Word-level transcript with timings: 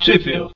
Sheffield. 0.00 0.52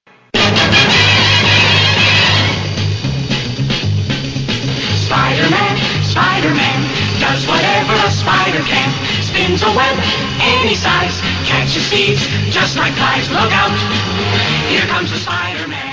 Spider-Man, 5.04 5.76
Spider-Man, 6.02 6.80
does 7.20 7.46
whatever 7.46 7.92
a 7.92 8.10
spider 8.10 8.64
can. 8.64 8.88
Spins 9.20 9.62
a 9.62 9.68
web 9.76 9.98
any 10.40 10.74
size, 10.74 11.20
catches 11.44 11.86
thieves 11.90 12.26
just 12.50 12.78
like 12.78 12.94
flies. 12.94 13.28
Look 13.28 13.52
out, 13.52 13.70
here 14.70 14.86
comes 14.86 15.11
the 15.11 15.18
Spider-Man. 15.18 15.92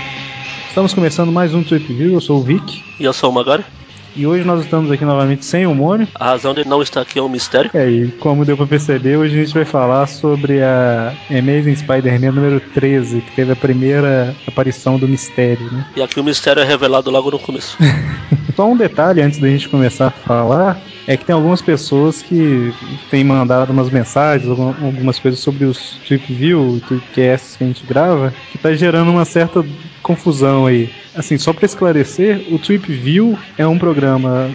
Estamos 0.69 0.93
começando 0.93 1.33
mais 1.33 1.53
um 1.53 1.61
Trip 1.61 1.85
View, 1.93 2.13
eu 2.13 2.21
sou 2.21 2.39
o 2.39 2.43
Vic. 2.43 2.81
E 2.97 3.03
eu 3.03 3.11
sou 3.11 3.31
o 3.31 3.33
Magari. 3.33 3.65
E 4.15 4.27
hoje 4.27 4.43
nós 4.43 4.61
estamos 4.61 4.91
aqui 4.91 5.05
novamente 5.05 5.45
sem 5.45 5.65
o 5.65 5.73
Mônio. 5.73 6.07
A 6.15 6.25
razão 6.31 6.53
de 6.53 6.67
não 6.67 6.81
estar 6.81 7.01
aqui 7.01 7.17
é 7.17 7.21
um 7.21 7.29
mistério. 7.29 7.71
É, 7.73 7.89
e 7.89 8.07
como 8.19 8.43
deu 8.43 8.57
pra 8.57 8.67
perceber, 8.67 9.15
hoje 9.17 9.39
a 9.39 9.43
gente 9.43 9.53
vai 9.53 9.63
falar 9.65 10.05
sobre 10.07 10.61
a 10.61 11.13
Amazing 11.29 11.75
Spider-Man 11.77 12.31
número 12.31 12.59
13, 12.73 13.21
que 13.21 13.31
teve 13.31 13.53
a 13.53 13.55
primeira 13.55 14.35
aparição 14.45 14.97
do 14.99 15.07
mistério, 15.07 15.65
né? 15.71 15.85
E 15.95 16.01
aqui 16.01 16.19
o 16.19 16.23
mistério 16.23 16.61
é 16.61 16.65
revelado 16.65 17.09
logo 17.09 17.31
no 17.31 17.39
começo. 17.39 17.77
Só 18.55 18.67
um 18.69 18.75
detalhe 18.75 19.21
antes 19.21 19.39
da 19.39 19.47
gente 19.47 19.69
começar 19.69 20.07
a 20.07 20.11
falar, 20.11 20.81
é 21.07 21.15
que 21.15 21.23
tem 21.23 21.33
algumas 21.33 21.61
pessoas 21.61 22.21
que 22.21 22.73
têm 23.09 23.23
mandado 23.23 23.71
umas 23.71 23.89
mensagens, 23.89 24.49
algum- 24.49 24.73
algumas 24.85 25.17
coisas 25.19 25.39
sobre 25.39 25.63
os 25.63 25.97
Trip 26.05 26.33
View, 26.33 26.81
Tripcasts 26.85 27.55
que 27.55 27.63
a 27.63 27.67
gente 27.67 27.85
grava, 27.85 28.33
que 28.51 28.57
tá 28.57 28.73
gerando 28.73 29.09
uma 29.09 29.23
certa 29.23 29.65
confusão 30.03 30.65
aí. 30.65 30.89
Assim, 31.15 31.37
só 31.37 31.51
para 31.53 31.65
esclarecer, 31.65 32.45
o 32.51 32.57
Trip 32.57 32.91
View 32.91 33.37
é 33.57 33.65
um 33.67 33.77
programa 33.77 34.00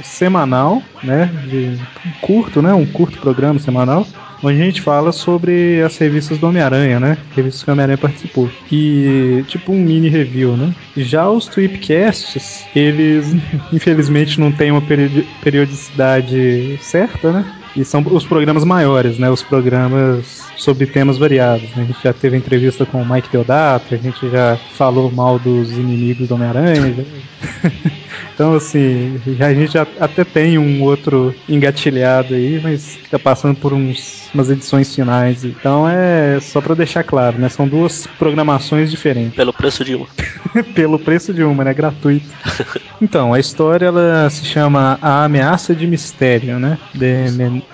semanal, 0.03 0.83
né, 1.03 1.31
de 1.49 1.79
curto, 2.21 2.61
né, 2.63 2.73
um 2.73 2.87
curto 2.87 3.19
programa 3.19 3.59
semanal, 3.59 4.07
onde 4.43 4.61
a 4.61 4.65
gente 4.65 4.83
fala 4.83 5.13
sobre 5.13 5.83
as 5.83 5.97
revistas 5.99 6.39
do 6.39 6.47
Homem-Aranha, 6.47 7.01
né? 7.01 7.17
Revistas 7.35 7.63
que 7.63 7.71
o 7.71 7.73
Homem-Aranha 7.73 7.99
participou. 7.99 8.49
E 8.71 9.45
tipo 9.47 9.73
um 9.73 9.81
mini 9.81 10.09
review, 10.09 10.57
né? 10.57 10.73
Já 10.97 11.29
os 11.29 11.49
Tweepcasts, 11.49 12.69
eles 12.75 13.35
infelizmente 13.73 14.39
não 14.39 14.53
têm 14.53 14.71
uma 14.71 14.83
periodi- 14.83 15.27
periodicidade 15.41 16.77
certa, 16.81 17.33
né? 17.33 17.45
E 17.77 17.85
são 17.85 18.03
os 18.11 18.25
programas 18.25 18.65
maiores, 18.65 19.19
né? 19.19 19.31
Os 19.31 19.43
programas 19.43 20.47
sobre 20.57 20.87
temas 20.87 21.19
variados. 21.19 21.69
né? 21.77 21.83
A 21.83 21.85
gente 21.85 22.03
já 22.03 22.13
teve 22.13 22.37
entrevista 22.37 22.87
com 22.87 23.03
o 23.03 23.07
Mike 23.09 23.29
Deodato, 23.31 23.95
a 23.95 23.99
gente 23.99 24.29
já 24.31 24.57
falou 24.75 25.13
mal 25.13 25.39
dos 25.39 25.73
inimigos 25.73 26.29
do 26.29 26.35
Homem-Aranha. 26.35 27.05
Então, 28.37 28.53
assim, 28.53 29.19
a 29.41 29.55
gente 29.55 29.73
já 29.73 29.87
até 29.99 30.23
tem 30.23 30.59
um 30.59 30.83
outro 30.83 31.35
engatilhado 31.49 32.35
aí, 32.35 32.61
mas 32.63 32.99
tá 33.11 33.19
passando 33.19 33.57
por 33.57 33.73
uns, 33.73 34.29
umas 34.35 34.51
edições 34.51 34.95
finais. 34.95 35.43
Então 35.43 35.89
é 35.89 36.39
só 36.43 36.61
pra 36.61 36.75
deixar 36.75 37.03
claro, 37.03 37.39
né? 37.39 37.49
São 37.49 37.67
duas 37.67 38.07
programações 38.19 38.91
diferentes. 38.91 39.35
Pelo 39.35 39.55
preço 39.55 39.83
de 39.83 39.95
uma. 39.95 40.07
Pelo 40.75 40.99
preço 40.99 41.33
de 41.33 41.43
uma, 41.43 41.65
né? 41.65 41.73
Gratuito. 41.73 42.27
Então, 42.99 43.35
a 43.35 43.39
história 43.39 43.85
ela 43.85 44.31
se 44.31 44.47
chama 44.47 44.99
A 45.03 45.25
Ameaça 45.25 45.75
de 45.75 45.87
Mistério, 45.87 46.59
né? 46.59 46.79
The 46.99 47.27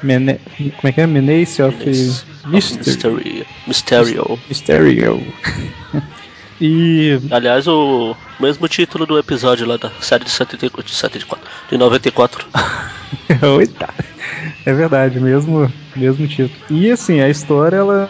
Mene- 0.03 0.41
como 0.57 0.89
é 0.89 0.93
que 0.93 1.01
é? 1.01 1.07
Menace 1.07 1.63
of 1.63 1.77
Menace 1.79 2.25
Mystery. 2.47 3.47
Mysterio. 3.67 4.39
Mysterio. 4.49 5.23
E 6.61 7.19
Aliás, 7.33 7.67
o 7.67 8.15
mesmo 8.39 8.69
título 8.69 9.05
do 9.05 9.19
episódio 9.19 9.67
lá 9.67 9.77
da 9.77 9.91
série 10.01 10.23
de 10.25 10.31
74, 10.31 10.89
de 10.89 10.95
74, 10.95 11.45
de 11.69 11.77
94. 11.77 12.47
Oita. 13.57 13.89
É 14.65 14.73
verdade, 14.73 15.19
mesmo, 15.19 15.73
mesmo 15.97 16.29
título. 16.29 16.51
E 16.71 16.89
assim, 16.89 17.21
a 17.21 17.29
história, 17.29 17.77
ela, 17.79 18.09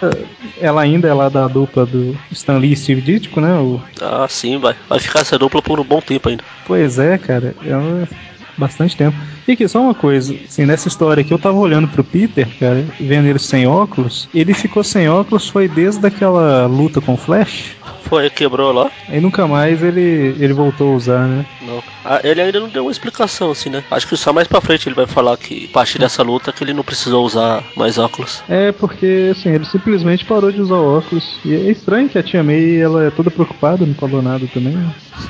ela 0.60 0.82
ainda 0.82 1.08
é 1.08 1.14
lá 1.14 1.30
da 1.30 1.48
dupla 1.48 1.86
do 1.86 2.14
Stan 2.30 2.58
Lee 2.58 2.72
e 2.72 2.76
Steve 2.76 3.00
Ditko, 3.00 3.40
né? 3.40 3.54
O, 3.54 3.80
Ah, 4.02 4.26
sim, 4.28 4.58
vai. 4.58 4.74
Vai 4.86 4.98
ficar 5.00 5.20
essa 5.20 5.38
dupla 5.38 5.62
por 5.62 5.80
um 5.80 5.84
bom 5.84 6.02
tempo 6.02 6.28
ainda. 6.28 6.44
pois 6.66 6.98
é, 6.98 7.16
cara, 7.16 7.54
é 7.64 7.74
uma- 7.74 8.06
bastante 8.56 8.96
tempo. 8.96 9.16
E 9.46 9.52
aqui, 9.52 9.66
só 9.68 9.80
uma 9.80 9.94
coisa, 9.94 10.34
assim, 10.44 10.64
nessa 10.64 10.88
história 10.88 11.20
aqui, 11.22 11.32
eu 11.32 11.38
tava 11.38 11.56
olhando 11.56 11.88
pro 11.88 12.04
Peter, 12.04 12.46
cara, 12.58 12.84
vendo 13.00 13.26
ele 13.28 13.38
sem 13.38 13.66
óculos, 13.66 14.28
ele 14.34 14.54
ficou 14.54 14.84
sem 14.84 15.08
óculos 15.08 15.48
foi 15.48 15.68
desde 15.68 16.06
aquela 16.06 16.66
luta 16.66 17.00
com 17.00 17.14
o 17.14 17.16
Flash, 17.16 17.76
Foi, 18.02 18.28
quebrou 18.28 18.72
lá? 18.72 18.90
aí 19.08 19.20
nunca 19.20 19.46
mais 19.46 19.82
ele, 19.82 20.36
ele 20.38 20.52
voltou 20.52 20.92
a 20.92 20.96
usar, 20.96 21.26
né? 21.26 21.46
Não. 21.62 21.82
Ah, 22.04 22.20
ele 22.22 22.42
ainda 22.42 22.60
não 22.60 22.68
deu 22.68 22.84
uma 22.84 22.92
explicação 22.92 23.50
assim, 23.52 23.70
né? 23.70 23.82
Acho 23.90 24.06
que 24.06 24.16
só 24.16 24.32
mais 24.32 24.46
pra 24.46 24.60
frente 24.60 24.88
ele 24.88 24.94
vai 24.94 25.06
falar 25.06 25.36
que 25.36 25.66
a 25.70 25.72
partir 25.72 25.98
dessa 25.98 26.22
luta 26.22 26.52
que 26.52 26.62
ele 26.62 26.74
não 26.74 26.82
precisou 26.82 27.24
usar 27.24 27.62
mais 27.76 27.96
óculos. 27.98 28.42
É 28.48 28.70
porque, 28.72 29.30
assim, 29.32 29.50
ele 29.50 29.64
simplesmente 29.64 30.24
parou 30.24 30.52
de 30.52 30.60
usar 30.60 30.74
óculos. 30.76 31.40
E 31.44 31.54
é 31.54 31.70
estranho 31.70 32.08
que 32.08 32.18
a 32.18 32.22
tia 32.22 32.42
May, 32.42 32.76
ela 32.80 33.04
é 33.04 33.10
toda 33.10 33.30
preocupada, 33.30 33.86
não 33.86 33.94
falou 33.94 34.20
nada 34.20 34.46
também. 34.52 34.76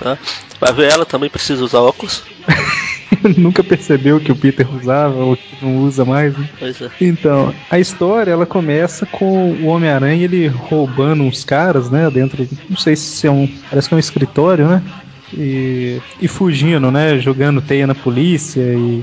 Tá? 0.00 0.18
Vai 0.58 0.72
ver 0.72 0.90
ela 0.92 1.04
também 1.06 1.30
precisa 1.30 1.62
usar 1.64 1.80
óculos. 1.80 2.22
Nunca 3.36 3.62
percebeu 3.62 4.20
que 4.20 4.32
o 4.32 4.36
Peter 4.36 4.66
usava 4.74 5.16
ou 5.16 5.36
que 5.36 5.56
não 5.62 5.78
usa 5.78 6.04
mais. 6.04 6.36
né? 6.36 6.48
Pois 6.58 6.80
é. 6.80 6.90
Então, 7.00 7.54
a 7.70 7.78
história 7.78 8.30
ela 8.30 8.46
começa 8.46 9.06
com 9.06 9.52
o 9.52 9.66
Homem-Aranha 9.66 10.24
ele 10.24 10.48
roubando 10.48 11.22
uns 11.22 11.44
caras, 11.44 11.90
né? 11.90 12.10
Dentro, 12.10 12.46
não 12.68 12.76
sei 12.76 12.96
se 12.96 13.26
é 13.26 13.30
um, 13.30 13.48
parece 13.70 13.88
que 13.88 13.94
é 13.94 13.96
um 13.96 14.00
escritório, 14.00 14.66
né? 14.66 14.82
E, 15.34 16.00
e 16.20 16.28
fugindo, 16.28 16.90
né? 16.90 17.18
Jogando 17.18 17.62
teia 17.62 17.86
na 17.86 17.94
polícia 17.94 18.60
e 18.60 19.02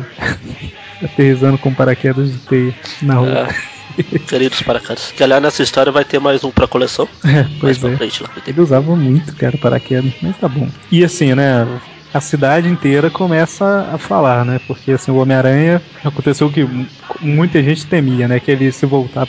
aterrizando 1.03 1.57
com 1.57 1.73
paraquedas 1.73 2.31
de 2.31 2.37
teia 2.39 2.75
na 3.01 3.15
rua. 3.15 3.47
É. 3.49 3.79
Queridos 4.27 4.61
paracadas. 4.61 5.11
Que 5.11 5.23
aliás 5.23 5.41
nessa 5.41 5.63
história 5.63 5.91
vai 5.91 6.05
ter 6.05 6.19
mais 6.19 6.43
um 6.43 6.51
pra 6.51 6.67
coleção. 6.67 7.07
É, 7.25 7.43
mais 7.43 7.57
pois 7.59 7.77
pra 7.77 7.89
é. 7.89 7.97
frente. 7.97 8.23
Ele 8.47 8.61
usava 8.61 8.95
muito, 8.95 9.35
cara, 9.35 9.57
paraquedas, 9.57 10.13
mas 10.21 10.37
tá 10.37 10.47
bom. 10.47 10.69
E 10.91 11.03
assim, 11.03 11.33
né? 11.35 11.67
A 12.13 12.19
cidade 12.19 12.67
inteira 12.67 13.09
começa 13.11 13.87
a 13.93 13.97
falar, 13.97 14.43
né? 14.45 14.59
Porque 14.67 14.91
assim, 14.91 15.11
o 15.11 15.17
Homem-Aranha 15.17 15.81
aconteceu 16.03 16.47
o 16.47 16.51
que 16.51 16.63
mu- 16.63 16.87
muita 17.21 17.61
gente 17.61 17.85
temia, 17.87 18.27
né? 18.27 18.39
Que 18.39 18.51
ele 18.51 18.71
se 18.71 18.85
voltar, 18.85 19.27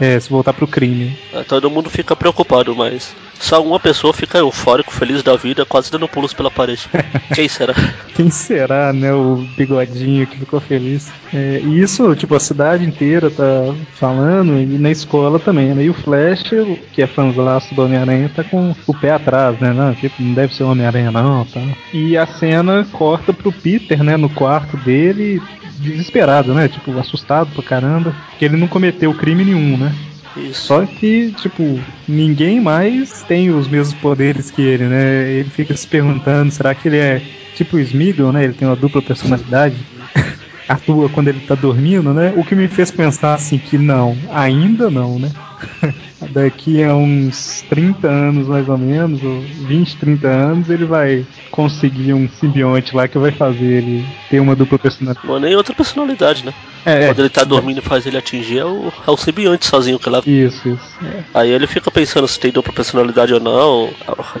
é, 0.00 0.18
se 0.18 0.30
voltar 0.30 0.52
pro 0.54 0.66
crime. 0.66 1.12
É, 1.32 1.44
Todo 1.44 1.70
mundo 1.70 1.90
fica 1.90 2.16
preocupado, 2.16 2.74
mas 2.74 3.14
só 3.42 3.62
uma 3.62 3.80
pessoa 3.80 4.12
fica 4.12 4.38
eufórico, 4.38 4.92
feliz 4.92 5.22
da 5.22 5.36
vida, 5.36 5.66
quase 5.66 5.90
dando 5.90 6.08
pulos 6.08 6.32
pela 6.32 6.50
parede. 6.50 6.88
Quem 7.34 7.48
será? 7.48 7.74
Quem 8.14 8.30
será, 8.30 8.92
né? 8.92 9.12
O 9.12 9.44
bigodinho 9.56 10.26
que 10.26 10.38
ficou 10.38 10.60
feliz. 10.60 11.12
É, 11.34 11.60
e 11.62 11.80
isso, 11.80 12.14
tipo, 12.14 12.36
a 12.36 12.40
cidade 12.40 12.84
inteira 12.84 13.30
tá 13.30 13.74
falando, 13.94 14.58
e 14.58 14.78
na 14.78 14.90
escola 14.90 15.40
também, 15.40 15.74
né? 15.74 15.84
E 15.84 15.90
o 15.90 15.94
Flash, 15.94 16.50
que 16.92 17.02
é 17.02 17.06
fãzaço 17.06 17.74
do 17.74 17.82
Homem-Aranha, 17.82 18.30
tá 18.34 18.44
com 18.44 18.74
o 18.86 18.94
pé 18.94 19.10
atrás, 19.10 19.58
né? 19.58 19.72
Não, 19.72 19.92
tipo, 19.92 20.22
não 20.22 20.34
deve 20.34 20.54
ser 20.54 20.62
o 20.62 20.70
Homem-Aranha, 20.70 21.10
não, 21.10 21.44
tal. 21.44 21.62
E 21.92 22.16
a 22.16 22.26
cena 22.26 22.86
corta 22.92 23.32
pro 23.32 23.50
Peter, 23.52 24.04
né? 24.04 24.16
No 24.16 24.30
quarto 24.30 24.76
dele, 24.76 25.42
desesperado, 25.78 26.54
né? 26.54 26.68
Tipo, 26.68 26.96
assustado 26.98 27.50
pra 27.52 27.62
caramba, 27.62 28.14
que 28.38 28.44
ele 28.44 28.56
não 28.56 28.68
cometeu 28.68 29.12
crime 29.14 29.44
nenhum, 29.44 29.76
né? 29.76 29.92
Isso. 30.36 30.66
Só 30.66 30.86
que, 30.86 31.30
tipo, 31.32 31.78
ninguém 32.08 32.60
mais 32.60 33.22
tem 33.22 33.50
os 33.50 33.68
mesmos 33.68 33.94
poderes 33.94 34.50
que 34.50 34.62
ele, 34.62 34.86
né? 34.88 35.30
Ele 35.30 35.50
fica 35.50 35.76
se 35.76 35.86
perguntando, 35.86 36.50
será 36.50 36.74
que 36.74 36.88
ele 36.88 36.98
é 36.98 37.22
tipo 37.54 37.76
o 37.76 37.80
Smeagol, 37.80 38.32
né? 38.32 38.44
Ele 38.44 38.54
tem 38.54 38.66
uma 38.66 38.76
dupla 38.76 39.02
personalidade. 39.02 39.76
Atua 40.68 41.08
quando 41.08 41.28
ele 41.28 41.40
tá 41.40 41.54
dormindo, 41.54 42.14
né? 42.14 42.32
O 42.36 42.44
que 42.44 42.54
me 42.54 42.68
fez 42.68 42.90
pensar 42.90 43.34
assim 43.34 43.58
que 43.58 43.76
não, 43.76 44.16
ainda 44.32 44.90
não, 44.90 45.18
né? 45.18 45.30
Daqui 46.30 46.82
a 46.82 46.94
uns 46.94 47.64
30 47.68 48.08
anos 48.08 48.46
mais 48.46 48.68
ou 48.68 48.78
menos, 48.78 49.22
ou 49.22 49.40
20, 49.40 49.96
30 49.96 50.28
anos, 50.28 50.70
ele 50.70 50.84
vai 50.84 51.26
conseguir 51.50 52.14
um 52.14 52.28
simbionte 52.28 52.94
lá 52.94 53.08
que 53.08 53.18
vai 53.18 53.32
fazer 53.32 53.64
ele 53.64 54.06
ter 54.30 54.40
uma 54.40 54.54
dupla 54.54 54.78
personalidade. 54.78 55.30
É 55.30 55.38
nem 55.40 55.56
outra 55.56 55.74
personalidade, 55.74 56.44
né? 56.44 56.54
É, 56.84 57.06
Quando 57.06 57.20
ele 57.20 57.28
tá 57.28 57.44
dormindo 57.44 57.78
e 57.78 57.82
faz 57.82 58.06
ele 58.06 58.16
atingir, 58.16 58.58
é 58.58 58.64
o, 58.64 58.92
é 59.06 59.10
o 59.10 59.16
simbionte 59.16 59.66
sozinho 59.66 59.98
que 59.98 60.10
leva. 60.10 60.28
Isso, 60.28 60.68
isso. 60.68 60.98
É. 61.04 61.22
Aí 61.34 61.50
ele 61.50 61.66
fica 61.66 61.90
pensando 61.90 62.26
se 62.26 62.38
tem 62.38 62.50
dupla 62.50 62.72
personalidade 62.72 63.32
ou 63.32 63.40
não. 63.40 63.90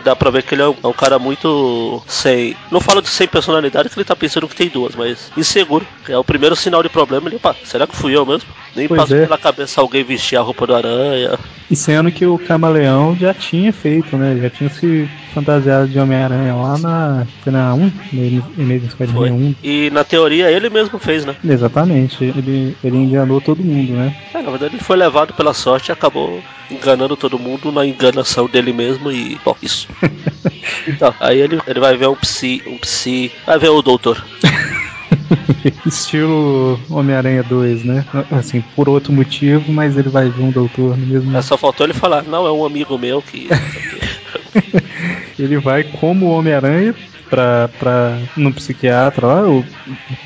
Dá 0.04 0.16
pra 0.16 0.30
ver 0.30 0.42
que 0.42 0.54
ele 0.54 0.62
é 0.62 0.68
um, 0.68 0.74
é 0.82 0.86
um 0.86 0.92
cara 0.92 1.18
muito 1.18 2.02
sem. 2.06 2.56
Não 2.70 2.80
falo 2.80 3.00
de 3.00 3.08
sem 3.08 3.28
personalidade, 3.28 3.88
que 3.88 3.96
ele 3.96 4.04
tá 4.04 4.16
pensando 4.16 4.48
que 4.48 4.56
tem 4.56 4.68
duas, 4.68 4.94
mas 4.96 5.30
inseguro. 5.36 5.86
É 6.08 6.18
o 6.18 6.24
primeiro 6.24 6.56
sinal 6.56 6.82
de 6.82 6.88
problema. 6.88 7.28
Ele, 7.28 7.36
opa, 7.36 7.54
será 7.64 7.86
que 7.86 7.96
fui 7.96 8.16
eu 8.16 8.26
mesmo? 8.26 8.48
Nem 8.74 8.88
Pois 8.88 9.00
passou 9.00 9.16
é. 9.16 9.22
pela 9.22 9.38
cabeça 9.38 9.80
alguém 9.80 10.02
vestir 10.02 10.36
a 10.36 10.40
roupa 10.40 10.66
do 10.66 10.74
aranha. 10.74 11.38
E 11.70 11.76
sendo 11.76 12.10
que 12.10 12.24
o 12.24 12.38
Camaleão 12.38 13.16
já 13.16 13.34
tinha 13.34 13.72
feito, 13.72 14.16
né? 14.16 14.38
Já 14.40 14.50
tinha 14.50 14.70
se 14.70 15.08
fantasiado 15.34 15.88
de 15.88 15.98
Homem-Aranha 15.98 16.54
lá 16.54 16.78
na. 16.78 17.26
Foi 17.42 17.52
na 17.52 17.74
1? 17.74 17.78
No 18.12 18.44
Amazing 18.58 18.80
Foi. 18.80 19.06
Spider-Man 19.06 19.32
1. 19.32 19.54
E 19.62 19.90
na 19.90 20.04
teoria 20.04 20.50
ele 20.50 20.70
mesmo 20.70 20.98
fez, 20.98 21.24
né? 21.24 21.36
Exatamente. 21.44 22.24
Ele, 22.24 22.76
ele 22.82 22.96
enganou 22.96 23.40
todo 23.40 23.62
mundo, 23.62 23.92
né? 23.92 24.14
É, 24.34 24.42
na 24.42 24.50
verdade 24.50 24.74
ele 24.76 24.82
foi 24.82 24.96
levado 24.96 25.34
pela 25.34 25.54
sorte 25.54 25.88
e 25.88 25.92
acabou 25.92 26.42
enganando 26.70 27.16
todo 27.16 27.38
mundo 27.38 27.70
na 27.70 27.86
enganação 27.86 28.46
dele 28.46 28.72
mesmo 28.72 29.10
e. 29.10 29.38
Bom, 29.44 29.56
isso. 29.62 29.88
então, 30.88 31.14
aí 31.20 31.40
ele, 31.40 31.60
ele 31.66 31.80
vai 31.80 31.96
ver 31.96 32.08
um 32.08 32.16
psi. 32.16 32.62
Um 32.66 32.78
psi. 32.78 33.30
Vai 33.46 33.58
ver 33.58 33.68
o 33.68 33.82
doutor. 33.82 34.24
Estilo 35.86 36.80
Homem-Aranha 36.90 37.42
2, 37.42 37.84
né? 37.84 38.04
Assim, 38.30 38.60
por 38.60 38.88
outro 38.88 39.12
motivo, 39.12 39.72
mas 39.72 39.96
ele 39.96 40.08
vai 40.08 40.28
ver 40.28 40.42
um 40.42 40.50
doutor 40.50 40.96
no 40.96 41.06
mesmo. 41.06 41.36
É, 41.36 41.42
só 41.42 41.56
faltou 41.56 41.86
ele 41.86 41.94
falar, 41.94 42.22
não, 42.24 42.46
é 42.46 42.52
um 42.52 42.64
amigo 42.64 42.98
meu 42.98 43.22
que. 43.22 43.48
ele 45.38 45.58
vai 45.58 45.84
como 45.84 46.26
Homem-Aranha 46.26 46.94
pra, 47.28 47.68
pra, 47.68 48.22
no 48.36 48.52
psiquiatra 48.52 49.26
lá. 49.26 49.48
O, 49.48 49.64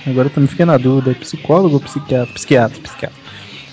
agora 0.05 0.27
eu 0.27 0.33
também 0.33 0.49
fiquei 0.49 0.67
na 0.67 0.77
dúvida: 0.77 1.13
é 1.13 1.15
psicólogo 1.15 1.75
ou 1.75 1.81
psiquiatra? 1.81 2.35
Psiquiatra, 2.35 2.81
psiquiatra. 2.81 3.19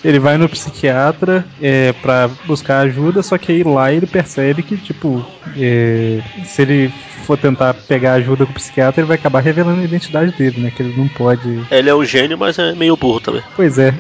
Ele 0.04 0.20
vai 0.20 0.38
no 0.38 0.50
psiquiatra 0.50 1.46
é, 1.62 1.94
para 1.94 2.30
buscar 2.46 2.80
ajuda, 2.80 3.24
só 3.24 3.38
que 3.38 3.52
aí 3.52 3.64
lá 3.64 3.92
ele 3.92 4.06
percebe 4.06 4.62
que, 4.62 4.76
tipo, 4.78 5.26
é, 5.58 6.20
se 6.44 6.62
ele 6.62 6.92
for 7.26 7.38
tentar 7.38 7.74
pegar 7.74 8.14
ajuda 8.14 8.46
com 8.46 8.52
o 8.52 8.56
psiquiatra, 8.56 9.02
ele 9.02 9.08
vai 9.08 9.18
acabar 9.18 9.40
revelando 9.40 9.82
a 9.82 9.86
identidade 9.86 10.32
dele, 10.34 10.60
né? 10.60 10.72
Que 10.76 10.84
ele 10.84 10.94
não 10.98 11.08
pode. 11.08 11.66
Ele 11.72 11.90
é 11.90 11.96
um 11.96 12.04
gênio, 12.04 12.38
mas 12.38 12.60
é 12.60 12.74
meio 12.74 12.98
burro 12.98 13.22
também. 13.22 13.42
Pois 13.56 13.78
é. 13.78 13.94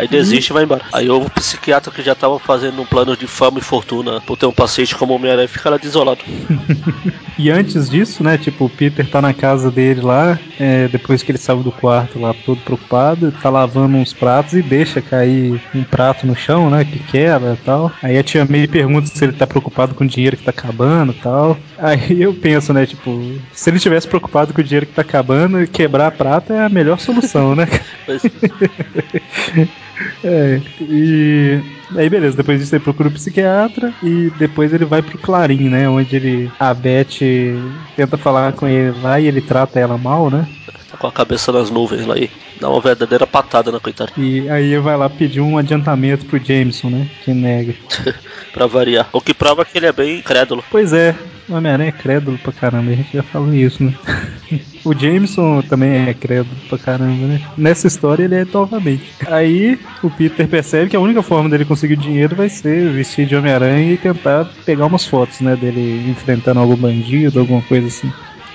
Aí 0.00 0.08
desiste 0.08 0.50
e 0.50 0.54
vai 0.54 0.64
embora. 0.64 0.82
Aí 0.92 1.10
o 1.10 1.28
psiquiatra 1.28 1.92
que 1.92 2.02
já 2.02 2.14
tava 2.14 2.38
fazendo 2.38 2.80
um 2.80 2.86
plano 2.86 3.14
de 3.14 3.26
fama 3.26 3.58
e 3.58 3.62
fortuna 3.62 4.20
por 4.22 4.36
ter 4.36 4.46
um 4.46 4.52
paciente 4.52 4.96
como 4.96 5.12
Homem-Aranha 5.12 5.46
fica 5.46 5.68
lá 5.68 5.76
desolado. 5.76 6.20
e 7.38 7.50
antes 7.50 7.90
disso, 7.90 8.22
né, 8.24 8.38
tipo, 8.38 8.64
o 8.64 8.70
Peter 8.70 9.06
tá 9.06 9.20
na 9.20 9.34
casa 9.34 9.70
dele 9.70 10.00
lá, 10.00 10.38
é, 10.58 10.88
depois 10.88 11.22
que 11.22 11.30
ele 11.30 11.38
saiu 11.38 11.62
do 11.62 11.70
quarto 11.70 12.18
lá, 12.18 12.34
todo 12.46 12.62
preocupado, 12.62 13.30
tá 13.42 13.50
lavando 13.50 13.98
uns 13.98 14.14
pratos 14.14 14.54
e 14.54 14.62
deixa 14.62 15.02
cair 15.02 15.60
um 15.74 15.84
prato 15.84 16.26
no 16.26 16.34
chão, 16.34 16.70
né, 16.70 16.82
que 16.82 16.98
quebra 16.98 17.52
e 17.52 17.64
tal. 17.64 17.92
Aí 18.02 18.16
a 18.16 18.22
tia 18.22 18.46
May 18.48 18.66
pergunta 18.66 19.06
se 19.06 19.22
ele 19.22 19.34
tá 19.34 19.46
preocupado 19.46 19.94
com 19.94 20.04
o 20.04 20.08
dinheiro 20.08 20.36
que 20.36 20.44
tá 20.44 20.50
acabando 20.50 21.12
e 21.12 21.16
tal. 21.16 21.58
Aí 21.78 22.22
eu 22.22 22.32
penso, 22.32 22.72
né, 22.72 22.86
tipo, 22.86 23.34
se 23.52 23.68
ele 23.68 23.78
tivesse 23.78 24.08
preocupado 24.08 24.54
com 24.54 24.62
o 24.62 24.64
dinheiro 24.64 24.86
que 24.86 24.94
tá 24.94 25.02
acabando, 25.02 25.66
quebrar 25.66 26.06
a 26.06 26.10
prata 26.10 26.54
é 26.54 26.64
a 26.64 26.68
melhor 26.70 26.98
solução, 26.98 27.54
né? 27.54 27.68
Pois... 28.06 28.22
É, 30.22 30.60
e 30.80 31.60
aí 31.96 32.08
beleza, 32.08 32.36
depois 32.36 32.60
disso 32.60 32.74
ele 32.74 32.84
procura 32.84 33.08
o 33.08 33.12
psiquiatra 33.12 33.92
e 34.02 34.30
depois 34.38 34.72
ele 34.72 34.84
vai 34.84 35.02
pro 35.02 35.18
Clarim, 35.18 35.68
né? 35.68 35.88
Onde 35.88 36.16
ele. 36.16 36.50
A 36.58 36.72
Beth 36.72 37.18
tenta 37.96 38.16
falar 38.16 38.52
com 38.52 38.66
ele 38.66 38.98
lá 39.00 39.20
e 39.20 39.26
ele 39.26 39.40
trata 39.40 39.78
ela 39.78 39.98
mal, 39.98 40.30
né? 40.30 40.46
Tá 40.90 40.96
com 40.96 41.06
a 41.06 41.12
cabeça 41.12 41.52
nas 41.52 41.70
nuvens 41.70 42.04
lá 42.04 42.16
e 42.16 42.28
dá 42.60 42.68
uma 42.68 42.80
verdadeira 42.80 43.26
patada 43.26 43.70
na 43.70 43.78
coitada. 43.78 44.12
E 44.16 44.48
aí 44.48 44.76
vai 44.78 44.96
lá 44.96 45.08
pedir 45.08 45.40
um 45.40 45.56
adiantamento 45.56 46.26
pro 46.26 46.42
Jameson, 46.42 46.90
né? 46.90 47.08
Que 47.24 47.32
nega. 47.32 47.74
pra 48.52 48.66
variar. 48.66 49.08
O 49.12 49.20
que 49.20 49.32
prova 49.32 49.64
que 49.64 49.78
ele 49.78 49.86
é 49.86 49.92
bem 49.92 50.20
crédulo. 50.20 50.64
Pois 50.70 50.92
é, 50.92 51.14
o 51.50 51.56
Homem-Aranha 51.56 51.88
é 51.88 51.92
crédulo 51.92 52.38
pra 52.38 52.52
caramba, 52.52 52.90
a 52.90 52.94
gente 52.94 53.12
já 53.12 53.22
falou 53.22 53.52
isso, 53.52 53.82
né? 53.82 53.94
o 54.84 54.94
Jameson 54.94 55.62
também 55.62 56.08
é 56.08 56.14
crédulo 56.14 56.56
pra 56.68 56.78
caramba, 56.78 57.26
né? 57.26 57.40
Nessa 57.56 57.86
história 57.86 58.24
ele 58.24 58.36
é 58.36 58.44
novamente. 58.44 59.12
Aí 59.26 59.78
o 60.02 60.10
Peter 60.10 60.46
percebe 60.48 60.90
que 60.90 60.96
a 60.96 61.00
única 61.00 61.22
forma 61.22 61.48
dele 61.48 61.64
conseguir 61.64 61.96
dinheiro 61.96 62.36
vai 62.36 62.48
ser 62.48 62.90
vestir 62.90 63.26
de 63.26 63.36
Homem-Aranha 63.36 63.92
e 63.92 63.96
tentar 63.96 64.46
pegar 64.64 64.86
umas 64.86 65.06
fotos, 65.06 65.40
né? 65.40 65.56
Dele 65.56 66.08
enfrentando 66.10 66.60
algum 66.60 66.76
bandido, 66.76 67.40
alguma 67.40 67.62
coisa 67.62 67.88
assim. 67.88 68.10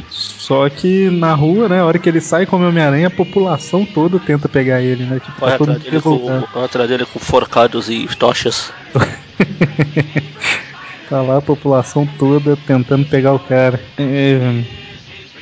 Só 0.09 0.69
que 0.69 1.09
na 1.09 1.33
rua, 1.33 1.67
né, 1.67 1.79
a 1.79 1.85
hora 1.85 1.99
que 1.99 2.07
ele 2.07 2.21
sai 2.21 2.45
como 2.45 2.67
Homem-Aranha, 2.67 3.07
a 3.07 3.11
população 3.11 3.85
toda 3.85 4.19
tenta 4.19 4.47
pegar 4.47 4.81
ele, 4.81 5.03
né? 5.03 5.19
Tipo, 5.19 5.41
tá 5.41 5.55
atrás, 5.55 5.79
dele 5.79 6.01
com, 6.01 6.59
atrás 6.63 6.89
dele 6.89 7.05
com 7.05 7.19
forcados 7.19 7.89
e 7.89 8.07
tochas. 8.17 8.71
Tá 11.09 11.21
lá 11.21 11.37
a 11.37 11.41
população 11.41 12.07
toda 12.17 12.57
tentando 12.67 13.05
pegar 13.05 13.33
o 13.33 13.39
cara. 13.39 13.79
É... 13.97 14.63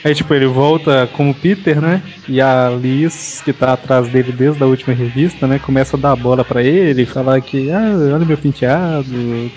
Aí, 0.04 0.14
tipo, 0.14 0.34
ele 0.34 0.46
volta 0.46 1.08
como 1.14 1.34
Peter, 1.34 1.80
né? 1.80 2.02
E 2.28 2.42
a 2.42 2.70
Liz, 2.70 3.42
que 3.44 3.54
tá 3.54 3.72
atrás 3.72 4.10
dele 4.10 4.34
desde 4.34 4.62
a 4.62 4.66
última 4.66 4.94
revista, 4.94 5.48
né? 5.48 5.60
Começa 5.60 5.96
a 5.96 6.00
dar 6.00 6.12
a 6.12 6.16
bola 6.16 6.44
pra 6.44 6.62
ele, 6.62 7.06
falar 7.06 7.40
que, 7.40 7.72
ah, 7.72 7.94
olha 8.14 8.26
meu 8.26 8.38
penteado, 8.38 9.06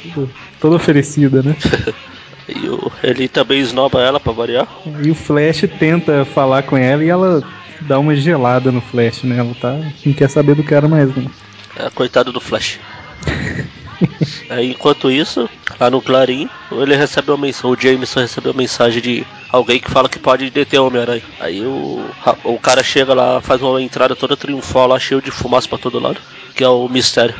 tudo, 0.02 0.30
toda 0.60 0.76
oferecida, 0.76 1.42
né? 1.42 1.56
e 2.48 2.68
o, 2.68 2.92
ele 3.02 3.26
também 3.26 3.58
esnoba 3.58 4.00
ela 4.00 4.20
pra 4.20 4.32
variar. 4.32 4.68
E 5.02 5.10
o 5.10 5.16
Flash 5.16 5.64
tenta 5.80 6.24
falar 6.24 6.62
com 6.62 6.76
ela 6.76 7.02
e 7.02 7.08
ela 7.08 7.42
dá 7.80 7.98
uma 7.98 8.14
gelada 8.14 8.70
no 8.70 8.80
Flash, 8.80 9.24
né? 9.24 9.38
Ela 9.38 9.54
tá, 9.60 9.72
não 10.04 10.12
quer 10.12 10.30
saber 10.30 10.54
do 10.54 10.62
cara 10.62 10.86
mais, 10.86 11.14
não. 11.16 11.28
É, 11.76 11.90
coitado 11.90 12.32
do 12.32 12.40
Flash. 12.40 12.78
Aí, 14.48 14.70
enquanto 14.70 15.10
isso, 15.10 15.48
lá 15.78 15.90
no 15.90 16.00
Clarim, 16.00 16.48
ele 16.70 16.96
recebe 16.96 17.30
uma 17.30 17.38
mensagem, 17.38 17.70
o 17.70 17.80
Jameson 17.80 18.20
recebeu 18.20 18.52
uma 18.52 18.58
mensagem 18.58 19.02
de 19.02 19.26
alguém 19.50 19.78
que 19.78 19.90
fala 19.90 20.08
que 20.08 20.18
pode 20.18 20.50
deter 20.50 20.80
o 20.80 20.86
Homem-Aranha. 20.86 21.22
Aí 21.40 21.60
o, 21.62 22.04
o 22.44 22.58
cara 22.58 22.82
chega 22.82 23.14
lá, 23.14 23.40
faz 23.40 23.62
uma 23.62 23.80
entrada 23.80 24.14
toda 24.14 24.36
triunfal 24.36 24.88
lá, 24.88 24.98
cheio 24.98 25.20
de 25.20 25.30
fumaça 25.30 25.68
pra 25.68 25.78
todo 25.78 25.98
lado, 25.98 26.20
que 26.54 26.62
é 26.62 26.68
o 26.68 26.88
mistério. 26.88 27.34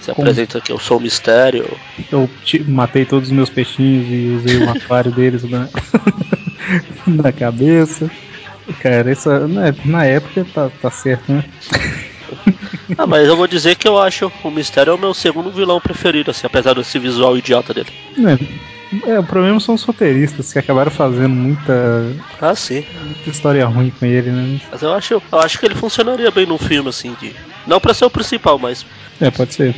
Se 0.00 0.10
apresenta 0.10 0.58
aqui, 0.58 0.72
eu 0.72 0.78
sou 0.78 0.96
o 0.96 1.00
mistério. 1.00 1.68
Eu 2.10 2.28
te, 2.44 2.58
matei 2.62 3.04
todos 3.04 3.28
os 3.28 3.34
meus 3.34 3.50
peixinhos 3.50 4.06
e 4.08 4.36
usei 4.36 4.64
o 4.64 4.70
aquário 4.70 5.12
deles 5.12 5.44
na, 5.44 5.68
na 7.06 7.30
cabeça. 7.30 8.10
Cara, 8.80 9.10
essa, 9.10 9.46
na, 9.46 9.74
na 9.84 10.04
época 10.04 10.46
tá, 10.52 10.70
tá 10.80 10.90
certo, 10.90 11.30
né? 11.30 11.44
Ah, 12.96 13.06
mas 13.06 13.26
eu 13.26 13.36
vou 13.36 13.46
dizer 13.46 13.76
que 13.76 13.88
eu 13.88 13.98
acho 13.98 14.30
o 14.44 14.50
Mistério 14.50 14.92
é 14.92 14.94
o 14.94 14.98
meu 14.98 15.14
segundo 15.14 15.50
vilão 15.50 15.80
preferido, 15.80 16.30
assim, 16.30 16.46
apesar 16.46 16.74
desse 16.74 16.98
visual 16.98 17.36
idiota 17.36 17.74
dele. 17.74 17.90
É, 19.06 19.12
é 19.12 19.18
o 19.18 19.24
problema 19.24 19.58
são 19.58 19.74
os 19.74 19.82
roteiristas 19.82 20.52
que 20.52 20.58
acabaram 20.58 20.90
fazendo 20.90 21.34
muita. 21.34 22.12
Ah, 22.40 22.54
sim. 22.54 22.84
Muita 23.04 23.30
história 23.30 23.66
ruim 23.66 23.90
com 23.90 24.06
ele, 24.06 24.30
né? 24.30 24.58
Mas 24.70 24.82
eu 24.82 24.92
acho, 24.92 25.14
eu 25.14 25.40
acho 25.40 25.58
que 25.58 25.66
ele 25.66 25.74
funcionaria 25.74 26.30
bem 26.30 26.46
num 26.46 26.58
filme, 26.58 26.88
assim, 26.88 27.14
de. 27.20 27.34
Não 27.66 27.80
pra 27.80 27.94
ser 27.94 28.04
o 28.04 28.10
principal, 28.10 28.58
mas. 28.58 28.86
É, 29.20 29.30
pode 29.30 29.54
ser. 29.54 29.74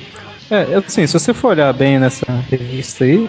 É, 0.50 0.76
assim, 0.76 1.06
se 1.06 1.12
você 1.12 1.34
for 1.34 1.48
olhar 1.48 1.72
bem 1.72 1.98
nessa 1.98 2.24
revista 2.50 3.04
aí, 3.04 3.28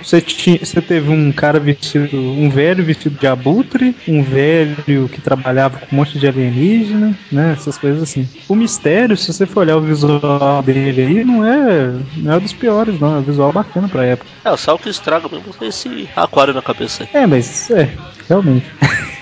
você, 0.00 0.20
tinha, 0.20 0.58
você 0.58 0.80
teve 0.80 1.10
um 1.10 1.32
cara 1.32 1.58
vestido, 1.58 2.16
um 2.16 2.48
velho 2.48 2.84
vestido 2.84 3.18
de 3.18 3.26
abutre, 3.26 3.96
um 4.06 4.22
velho 4.22 5.08
que 5.08 5.20
trabalhava 5.20 5.78
com 5.78 5.94
um 5.94 5.98
monte 5.98 6.18
de 6.18 6.26
alienígena, 6.26 7.18
né? 7.30 7.52
Essas 7.52 7.76
coisas 7.78 8.02
assim. 8.02 8.28
O 8.48 8.54
mistério, 8.54 9.16
se 9.16 9.32
você 9.32 9.44
for 9.44 9.60
olhar 9.60 9.76
o 9.76 9.82
visual 9.82 10.62
dele 10.62 11.02
aí, 11.02 11.24
não 11.24 11.44
é, 11.44 11.92
não 12.16 12.32
é 12.34 12.40
dos 12.40 12.52
piores, 12.52 12.98
não. 13.00 13.16
É 13.16 13.18
um 13.18 13.22
visual 13.22 13.52
bacana 13.52 13.88
pra 13.88 14.04
época. 14.04 14.30
É, 14.44 14.56
só 14.56 14.74
o 14.74 14.78
que 14.78 14.88
estraga 14.88 15.28
mesmo 15.28 15.52
é 15.60 15.66
esse 15.66 16.08
aquário 16.14 16.54
na 16.54 16.62
cabeça. 16.62 17.08
É, 17.12 17.26
mas 17.26 17.70
é, 17.70 17.88
realmente. 18.28 18.70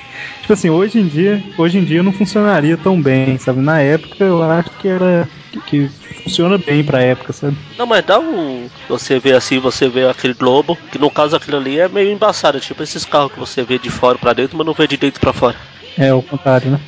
tipo 0.50 0.54
assim, 0.54 0.70
hoje 0.70 0.98
em 0.98 1.06
dia, 1.06 1.42
hoje 1.56 1.78
em 1.78 1.84
dia 1.84 2.02
não 2.02 2.12
funcionaria 2.12 2.76
tão 2.76 3.00
bem, 3.00 3.38
sabe? 3.38 3.60
Na 3.60 3.80
época 3.80 4.24
eu 4.24 4.42
acho 4.42 4.70
que 4.78 4.88
era 4.88 5.28
que, 5.66 5.88
funciona 6.24 6.58
bem 6.58 6.82
pra 6.82 7.00
época, 7.00 7.32
sabe? 7.32 7.56
Não, 7.78 7.86
mas 7.86 8.04
dá 8.04 8.18
um. 8.18 8.68
Você 8.88 9.20
vê 9.20 9.32
assim, 9.32 9.60
você 9.60 9.88
vê 9.88 10.08
aquele 10.08 10.34
globo, 10.34 10.76
que 10.90 10.98
no 10.98 11.08
caso 11.08 11.36
aquilo 11.36 11.56
ali 11.56 11.78
é 11.78 11.88
meio 11.88 12.10
embaçado, 12.10 12.58
tipo 12.58 12.82
esses 12.82 13.04
carros 13.04 13.32
que 13.32 13.38
você 13.38 13.62
vê 13.62 13.78
de 13.78 13.90
fora 13.90 14.18
pra 14.18 14.32
dentro, 14.32 14.56
mas 14.56 14.66
não 14.66 14.74
vê 14.74 14.88
de 14.88 14.96
dentro 14.96 15.20
pra 15.20 15.32
fora. 15.32 15.56
É, 15.96 16.12
o 16.12 16.20
contrário, 16.20 16.72
né? 16.72 16.80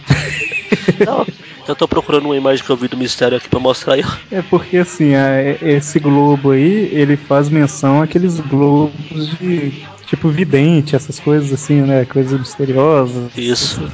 não, 1.07 1.25
eu 1.69 1.77
tô 1.77 1.87
procurando 1.87 2.25
uma 2.25 2.37
imagem 2.37 2.65
que 2.65 2.71
eu 2.71 2.77
vi 2.77 2.89
do 2.89 2.97
mistério 2.97 3.37
aqui 3.37 3.49
pra 3.49 3.61
mostrar 3.61 3.95
aí. 3.95 4.05
É 4.31 4.43
porque 4.43 4.79
assim, 4.79 5.15
a, 5.15 5.41
esse 5.63 6.01
globo 6.01 6.51
aí, 6.51 6.91
ele 6.93 7.17
faz 7.17 7.49
menção 7.49 8.03
àqueles 8.03 8.41
globos 8.41 9.39
de 9.39 9.73
tipo 10.13 10.29
vidente, 10.29 10.95
essas 10.95 11.19
coisas 11.19 11.51
assim, 11.51 11.81
né? 11.81 12.05
Coisas 12.05 12.39
misteriosas. 12.39 13.35
Isso. 13.35 13.91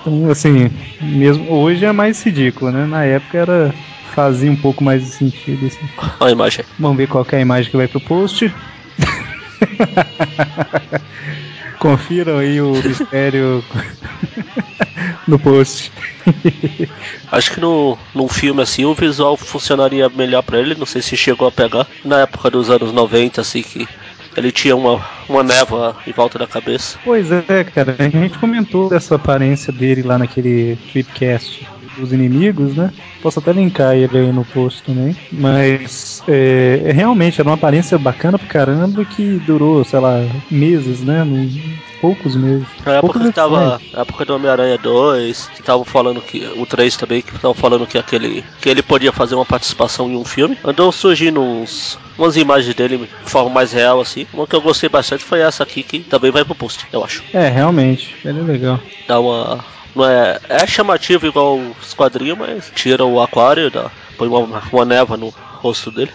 Então, 0.00 0.28
assim, 0.28 0.68
mesmo 1.00 1.48
hoje 1.48 1.84
é 1.84 1.92
mais 1.92 2.20
ridículo, 2.24 2.72
né? 2.72 2.84
Na 2.86 3.04
época 3.04 3.38
era 3.38 3.72
fazia 4.12 4.50
um 4.50 4.56
pouco 4.56 4.82
mais 4.82 5.04
de 5.04 5.12
sentido. 5.12 5.66
Assim. 5.66 5.78
Olha 6.18 6.30
a 6.30 6.32
imagem. 6.32 6.64
Vamos 6.76 6.96
ver 6.96 7.06
qual 7.06 7.24
é 7.30 7.36
a 7.36 7.40
imagem 7.40 7.70
que 7.70 7.76
vai 7.76 7.86
pro 7.86 8.00
post. 8.00 8.50
Confiram 11.78 12.38
aí 12.38 12.60
o 12.60 12.72
mistério 12.72 13.64
no 15.28 15.38
post. 15.38 15.92
Acho 17.30 17.52
que 17.52 17.60
no, 17.60 17.96
num 18.12 18.28
filme 18.28 18.60
assim 18.60 18.84
o 18.84 18.92
visual 18.92 19.36
funcionaria 19.36 20.08
melhor 20.08 20.42
para 20.42 20.58
ele, 20.58 20.74
não 20.74 20.84
sei 20.84 21.00
se 21.00 21.16
chegou 21.16 21.46
a 21.46 21.52
pegar. 21.52 21.86
Na 22.04 22.22
época 22.22 22.50
dos 22.50 22.68
anos 22.68 22.92
90, 22.92 23.40
assim, 23.40 23.62
que 23.62 23.86
ele 24.36 24.52
tinha 24.52 24.76
uma, 24.76 25.04
uma 25.28 25.42
névoa 25.42 25.96
em 26.06 26.12
volta 26.12 26.38
da 26.38 26.46
cabeça. 26.46 26.98
Pois 27.04 27.30
é, 27.30 27.64
cara, 27.64 27.96
a 27.98 28.08
gente 28.08 28.38
comentou 28.38 28.88
dessa 28.88 29.16
aparência 29.16 29.72
dele 29.72 30.02
lá 30.02 30.18
naquele 30.18 30.76
Tripcast 30.90 31.66
dos 32.00 32.12
inimigos, 32.12 32.74
né? 32.74 32.92
Posso 33.22 33.38
até 33.38 33.52
linkar 33.52 33.94
ele 33.94 34.18
aí 34.18 34.32
no 34.32 34.44
post 34.44 34.82
também. 34.82 35.16
Mas 35.30 36.22
é, 36.26 36.82
é, 36.86 36.92
realmente 36.92 37.40
era 37.40 37.48
uma 37.48 37.54
aparência 37.54 37.98
bacana 37.98 38.38
pra 38.38 38.48
caramba 38.48 39.04
que 39.04 39.40
durou, 39.46 39.84
sei 39.84 40.00
lá, 40.00 40.24
meses, 40.50 41.00
né? 41.00 41.24
poucos 42.00 42.34
meses. 42.34 42.66
Na 42.84 42.94
época 42.94 43.20
que 43.20 43.32
tava. 43.32 43.80
Na 43.92 44.00
época 44.00 44.24
do 44.24 44.34
Homem-Aranha 44.34 44.78
2, 44.78 45.48
que 45.48 45.60
estavam 45.60 45.84
falando 45.84 46.20
que. 46.20 46.44
O 46.56 46.66
3 46.66 46.96
também, 46.96 47.22
que 47.22 47.34
estavam 47.34 47.54
falando 47.54 47.86
que 47.86 47.98
aquele. 47.98 48.44
que 48.60 48.68
ele 48.68 48.82
podia 48.82 49.12
fazer 49.12 49.34
uma 49.34 49.44
participação 49.44 50.10
em 50.10 50.16
um 50.16 50.24
filme. 50.24 50.58
Andou 50.64 50.90
surgindo 50.90 51.40
uns. 51.40 51.98
umas 52.18 52.36
imagens 52.36 52.74
dele 52.74 52.98
de 52.98 53.30
forma 53.30 53.50
mais 53.50 53.72
real, 53.72 54.00
assim. 54.00 54.26
Uma 54.32 54.46
que 54.46 54.56
eu 54.56 54.60
gostei 54.60 54.88
bastante 54.88 55.22
foi 55.22 55.40
essa 55.40 55.62
aqui, 55.62 55.82
que 55.82 56.00
também 56.00 56.30
vai 56.30 56.44
pro 56.44 56.54
post, 56.54 56.86
eu 56.92 57.04
acho. 57.04 57.22
É, 57.32 57.48
realmente. 57.48 58.16
Ele 58.24 58.40
é 58.40 58.42
legal. 58.42 58.80
Dá 59.06 59.20
uma 59.20 59.64
não 59.94 60.04
é, 60.04 60.38
é 60.48 60.66
chamativo 60.66 61.26
igual 61.26 61.58
os 61.58 61.94
quadrinhos, 61.94 62.38
mas 62.38 62.72
tira 62.74 63.04
o 63.04 63.20
aquário, 63.20 63.70
dá, 63.70 63.90
põe 64.16 64.28
uma, 64.28 64.62
uma 64.72 64.84
neva 64.84 65.16
no 65.16 65.28
rosto 65.28 65.90
dele. 65.90 66.12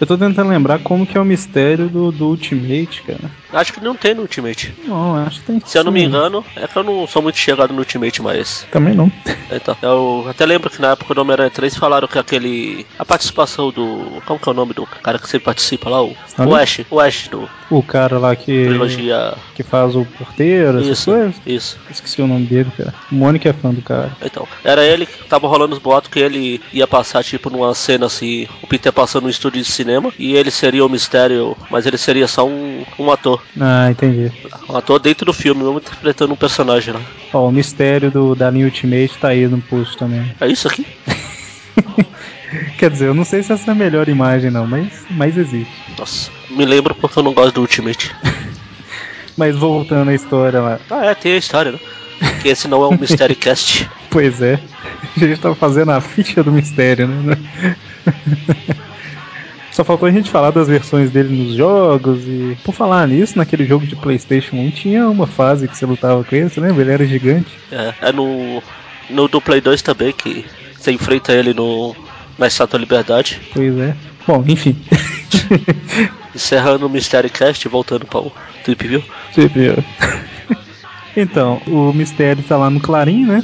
Eu 0.00 0.06
tô 0.06 0.16
tentando 0.16 0.48
lembrar 0.48 0.78
como 0.78 1.06
que 1.06 1.18
é 1.18 1.20
o 1.20 1.24
mistério 1.24 1.88
do, 1.88 2.10
do 2.10 2.28
Ultimate, 2.28 3.02
cara. 3.02 3.30
Acho 3.52 3.72
que 3.72 3.80
não 3.84 3.94
tem 3.94 4.14
no 4.14 4.22
Ultimate. 4.22 4.72
Não, 4.86 5.16
acho 5.16 5.40
que 5.40 5.46
tem. 5.46 5.62
Se 5.66 5.76
eu 5.76 5.84
não 5.84 5.92
me 5.92 6.02
engano, 6.02 6.44
é 6.56 6.66
que 6.66 6.76
eu 6.76 6.82
não 6.84 7.06
sou 7.06 7.20
muito 7.20 7.36
chegado 7.36 7.72
no 7.72 7.80
Ultimate, 7.80 8.22
mas. 8.22 8.66
Também 8.70 8.94
não. 8.94 9.10
Então, 9.50 9.76
eu 9.82 10.26
até 10.30 10.46
lembro 10.46 10.70
que 10.70 10.80
na 10.80 10.92
época 10.92 11.12
do 11.12 11.20
Homem-Aranha 11.20 11.50
3 11.50 11.76
falaram 11.76 12.06
que 12.08 12.18
aquele. 12.18 12.86
A 12.98 13.04
participação 13.04 13.70
do. 13.70 14.22
Como 14.24 14.38
que 14.38 14.48
é 14.48 14.52
o 14.52 14.54
nome 14.54 14.72
do 14.72 14.86
cara 14.86 15.18
que 15.18 15.28
sempre 15.28 15.44
participa 15.44 15.90
lá? 15.90 16.02
O, 16.02 16.16
o 16.38 16.54
Ash. 16.54 16.80
O 16.88 17.00
Ash 17.00 17.28
do 17.28 17.48
O 17.68 17.82
cara 17.82 18.18
lá 18.18 18.34
que, 18.36 18.64
trilogia. 18.66 19.34
que 19.54 19.62
faz 19.62 19.94
o 19.96 20.04
porteiro, 20.16 20.78
essas 20.78 20.98
Isso, 20.98 21.10
coisas. 21.10 21.34
isso. 21.46 21.78
Esqueci 21.90 22.22
o 22.22 22.26
nome 22.26 22.46
dele, 22.46 22.70
cara. 22.76 22.94
O 23.10 23.14
Mônica 23.16 23.48
é 23.48 23.52
fã 23.52 23.70
do 23.74 23.82
cara. 23.82 24.16
Então, 24.24 24.46
era 24.64 24.84
ele 24.84 25.04
que 25.04 25.24
tava 25.24 25.46
rolando 25.48 25.74
os 25.74 25.82
boatos 25.82 26.08
que 26.10 26.20
ele 26.20 26.60
ia 26.72 26.86
passar, 26.86 27.22
tipo, 27.24 27.50
numa 27.50 27.74
cena 27.74 28.06
assim, 28.06 28.46
o 28.62 28.66
Peter 28.66 28.92
passando 28.92 29.24
no 29.24 29.30
estúdio 29.30 29.60
de 29.60 29.68
cinema, 29.68 29.89
e 30.18 30.34
ele 30.34 30.50
seria 30.50 30.84
o 30.84 30.88
mistério, 30.88 31.56
mas 31.70 31.86
ele 31.86 31.98
seria 31.98 32.28
só 32.28 32.46
um, 32.46 32.84
um 32.98 33.10
ator. 33.10 33.42
Ah, 33.60 33.90
entendi. 33.90 34.30
Um 34.68 34.76
ator 34.76 34.98
dentro 34.98 35.26
do 35.26 35.32
filme, 35.32 35.62
mesmo 35.62 35.78
interpretando 35.78 36.32
um 36.32 36.36
personagem 36.36 36.94
lá. 36.94 37.00
Ó, 37.32 37.48
o 37.48 37.52
mistério 37.52 38.10
do, 38.10 38.34
da 38.34 38.50
linha 38.50 38.66
Ultimate 38.66 39.18
tá 39.18 39.28
aí 39.28 39.46
no 39.46 39.60
post 39.60 39.96
também. 39.96 40.32
É 40.40 40.46
isso 40.46 40.68
aqui? 40.68 40.86
Quer 42.78 42.90
dizer, 42.90 43.06
eu 43.06 43.14
não 43.14 43.24
sei 43.24 43.42
se 43.42 43.52
essa 43.52 43.70
é 43.70 43.72
a 43.72 43.74
melhor 43.74 44.08
imagem 44.08 44.50
não, 44.50 44.66
mas, 44.66 45.04
mas 45.10 45.36
existe. 45.36 45.72
Nossa, 45.98 46.30
me 46.50 46.64
lembro 46.64 46.94
porque 46.94 47.18
eu 47.18 47.22
não 47.22 47.32
gosto 47.32 47.54
do 47.54 47.60
Ultimate. 47.60 48.14
Mas 49.36 49.56
voltando 49.56 50.10
à 50.10 50.14
história 50.14 50.60
lá. 50.60 50.78
Ah, 50.90 51.06
é, 51.06 51.14
tem 51.14 51.32
a 51.32 51.38
história, 51.38 51.72
né? 51.72 51.78
Que 52.42 52.48
esse 52.48 52.68
não 52.68 52.82
é 52.82 52.88
um 52.88 52.98
Mystery 52.98 53.34
Cast. 53.36 53.88
Pois 54.10 54.42
é. 54.42 54.60
A 55.16 55.20
gente 55.20 55.40
tava 55.40 55.54
fazendo 55.54 55.92
a 55.92 56.00
ficha 56.00 56.42
do 56.42 56.52
mistério, 56.52 57.08
né? 57.08 57.38
Só 59.80 59.84
faltou 59.84 60.06
a 60.06 60.12
gente 60.12 60.30
falar 60.30 60.50
das 60.50 60.68
versões 60.68 61.10
dele 61.10 61.34
nos 61.34 61.56
jogos 61.56 62.20
e. 62.26 62.54
Por 62.62 62.74
falar 62.74 63.08
nisso, 63.08 63.38
naquele 63.38 63.64
jogo 63.64 63.86
de 63.86 63.96
Playstation 63.96 64.56
1 64.56 64.70
tinha 64.72 65.08
uma 65.08 65.26
fase 65.26 65.66
que 65.66 65.74
você 65.74 65.86
lutava 65.86 66.22
com 66.22 66.36
ele, 66.36 66.50
você 66.50 66.60
lembra? 66.60 66.82
Ele 66.82 66.92
era 66.92 67.06
gigante. 67.06 67.58
É, 67.72 67.94
é 68.02 68.12
no, 68.12 68.62
no 69.08 69.26
do 69.26 69.40
Play 69.40 69.62
2 69.62 69.80
também, 69.80 70.12
que 70.12 70.44
você 70.76 70.92
enfrenta 70.92 71.32
ele 71.32 71.54
no, 71.54 71.96
na 72.36 72.46
Estátua 72.46 72.78
da 72.78 72.82
Liberdade. 72.82 73.40
Pois 73.54 73.78
é. 73.78 73.96
Bom, 74.26 74.44
enfim. 74.46 74.76
Encerrando 76.36 76.86
o 76.86 76.90
Mystery 76.90 77.30
Cast, 77.30 77.66
voltando 77.66 78.04
para 78.04 78.20
o 78.20 78.32
Trip 78.62 78.86
View. 78.86 79.02
Sempre. 79.32 79.76
Então, 81.16 81.60
o 81.66 81.92
mistério 81.92 82.40
tá 82.44 82.56
lá 82.56 82.70
no 82.70 82.78
Clarim, 82.78 83.26
né? 83.26 83.42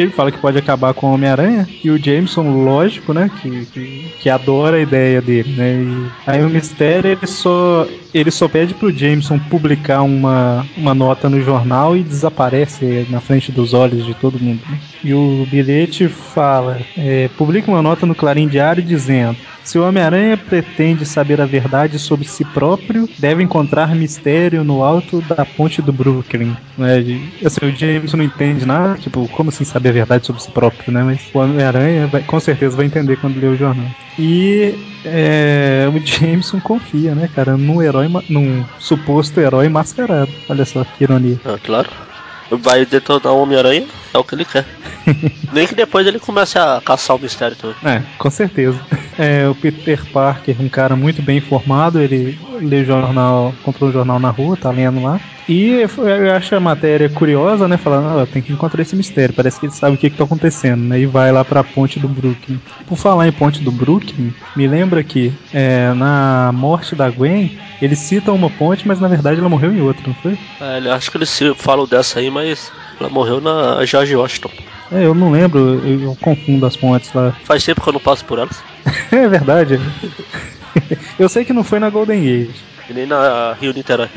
Ele 0.00 0.10
fala 0.10 0.32
que 0.32 0.38
pode 0.38 0.56
acabar 0.56 0.94
com 0.94 1.08
o 1.08 1.12
Homem-Aranha. 1.12 1.68
E 1.84 1.90
o 1.90 2.02
Jameson, 2.02 2.64
lógico, 2.64 3.12
né? 3.12 3.30
Que, 3.42 3.66
que, 3.66 4.14
que 4.22 4.30
adora 4.30 4.78
a 4.78 4.80
ideia 4.80 5.20
dele, 5.20 5.52
né? 5.52 5.82
E 5.82 6.10
aí 6.26 6.42
o 6.42 6.48
mistério 6.48 7.10
ele 7.10 7.26
só, 7.26 7.86
ele 8.14 8.30
só 8.30 8.48
pede 8.48 8.72
pro 8.72 8.90
Jameson 8.90 9.38
publicar 9.38 10.00
uma, 10.00 10.66
uma 10.74 10.94
nota 10.94 11.28
no 11.28 11.42
jornal 11.42 11.94
e 11.94 12.02
desaparece 12.02 13.06
na 13.10 13.20
frente 13.20 13.52
dos 13.52 13.74
olhos 13.74 14.06
de 14.06 14.14
todo 14.14 14.40
mundo. 14.40 14.62
né? 14.70 14.80
E 15.04 15.12
o 15.12 15.46
bilhete 15.50 16.08
fala: 16.08 16.80
é, 16.96 17.28
publica 17.36 17.70
uma 17.70 17.82
nota 17.82 18.06
no 18.06 18.14
Clarim 18.14 18.48
Diário 18.48 18.82
dizendo. 18.82 19.36
Se 19.70 19.78
o 19.78 19.86
Homem-Aranha 19.86 20.36
pretende 20.36 21.06
saber 21.06 21.40
a 21.40 21.46
verdade 21.46 21.96
sobre 21.96 22.26
si 22.26 22.44
próprio, 22.44 23.08
deve 23.16 23.40
encontrar 23.40 23.94
mistério 23.94 24.64
no 24.64 24.82
alto 24.82 25.20
da 25.20 25.46
ponte 25.46 25.80
do 25.80 25.92
Brooklyn. 25.92 26.56
Né? 26.76 27.04
Assim, 27.44 27.66
o 27.66 27.76
James 27.76 28.12
não 28.12 28.24
entende 28.24 28.66
nada, 28.66 28.98
tipo, 28.98 29.28
como 29.28 29.50
assim 29.50 29.62
saber 29.62 29.90
a 29.90 29.92
verdade 29.92 30.26
sobre 30.26 30.42
si 30.42 30.50
próprio, 30.50 30.92
né? 30.92 31.04
Mas 31.04 31.20
o 31.32 31.38
Homem-Aranha 31.38 32.10
com 32.26 32.40
certeza 32.40 32.76
vai 32.76 32.86
entender 32.86 33.16
quando 33.18 33.38
ler 33.38 33.46
o 33.46 33.56
jornal. 33.56 33.86
E 34.18 34.74
é, 35.04 35.88
o 35.88 36.04
Jameson 36.04 36.58
confia, 36.58 37.14
né, 37.14 37.30
cara, 37.32 37.56
num 37.56 37.80
herói, 37.80 38.08
num 38.28 38.64
suposto 38.80 39.38
herói 39.38 39.68
mascarado. 39.68 40.32
Olha 40.48 40.64
só 40.64 40.82
que 40.82 41.04
ironia. 41.04 41.38
Ah, 41.44 41.56
claro. 41.62 41.88
Vai 42.50 42.84
detonar 42.84 43.32
o 43.32 43.42
Homem-Aranha, 43.42 43.86
é 44.12 44.18
o 44.18 44.24
que 44.24 44.34
ele 44.34 44.44
quer. 44.44 44.66
Nem 45.52 45.66
que 45.66 45.74
depois 45.74 46.06
ele 46.06 46.18
comece 46.18 46.58
a 46.58 46.80
caçar 46.84 47.16
o 47.16 47.20
mistério 47.20 47.56
também. 47.56 47.76
É, 47.84 48.02
com 48.18 48.30
certeza. 48.30 48.80
É, 49.18 49.48
o 49.48 49.54
Peter 49.54 50.04
Parker, 50.12 50.56
um 50.60 50.68
cara 50.68 50.96
muito 50.96 51.22
bem 51.22 51.38
informado, 51.38 52.00
ele 52.00 52.38
lê 52.60 52.84
jornal, 52.84 53.54
comprou 53.62 53.88
um 53.88 53.92
jornal 53.92 54.18
na 54.18 54.30
rua, 54.30 54.56
tá 54.56 54.70
lendo 54.70 55.02
lá. 55.02 55.20
E 55.48 55.84
eu 55.96 56.32
acho 56.32 56.54
a 56.54 56.60
matéria 56.60 57.08
curiosa, 57.08 57.66
né? 57.66 57.76
Falando, 57.76 58.20
ah, 58.20 58.26
tem 58.26 58.40
que 58.40 58.52
encontrar 58.52 58.82
esse 58.82 58.94
mistério, 58.94 59.34
parece 59.34 59.58
que 59.58 59.66
ele 59.66 59.72
sabe 59.72 59.96
o 59.96 59.98
que, 59.98 60.08
que 60.08 60.16
tá 60.16 60.22
acontecendo, 60.22 60.80
né? 60.82 61.00
E 61.00 61.06
vai 61.06 61.32
lá 61.32 61.44
pra 61.44 61.64
ponte 61.64 61.98
do 61.98 62.06
Brooklyn. 62.06 62.60
Por 62.86 62.96
falar 62.96 63.26
em 63.26 63.32
ponte 63.32 63.60
do 63.60 63.72
Brooklyn, 63.72 64.32
me 64.54 64.68
lembra 64.68 65.02
que 65.02 65.32
é, 65.52 65.92
na 65.94 66.52
morte 66.54 66.94
da 66.94 67.10
Gwen, 67.10 67.58
eles 67.82 67.98
citam 67.98 68.36
uma 68.36 68.48
ponte, 68.48 68.86
mas 68.86 69.00
na 69.00 69.08
verdade 69.08 69.40
ela 69.40 69.48
morreu 69.48 69.72
em 69.72 69.80
outra, 69.80 70.04
não 70.06 70.14
foi? 70.14 70.38
É, 70.60 70.88
acho 70.90 71.10
que 71.10 71.16
eles 71.16 71.40
falam 71.56 71.84
dessa 71.84 72.20
aí, 72.20 72.30
mas 72.30 72.70
ela 73.00 73.10
morreu 73.10 73.40
na 73.40 73.84
George 74.00 74.16
Washington. 74.16 74.50
É, 74.92 75.04
eu 75.04 75.14
não 75.14 75.30
lembro, 75.30 75.80
eu, 75.84 76.02
eu 76.02 76.16
confundo 76.20 76.66
as 76.66 76.76
pontes 76.76 77.12
lá. 77.12 77.32
Faz 77.44 77.64
tempo 77.64 77.80
que 77.80 77.88
eu 77.88 77.92
não 77.92 78.00
passo 78.00 78.24
por 78.24 78.38
elas. 78.38 78.62
É 79.12 79.28
verdade. 79.28 79.78
Eu 81.18 81.28
sei 81.28 81.44
que 81.44 81.52
não 81.52 81.64
foi 81.64 81.80
na 81.80 81.90
Golden 81.90 82.22
Gate. 82.22 82.56
E 82.88 82.92
nem 82.92 83.06
na 83.06 83.56
Rio 83.60 83.72
Niterói. 83.74 84.08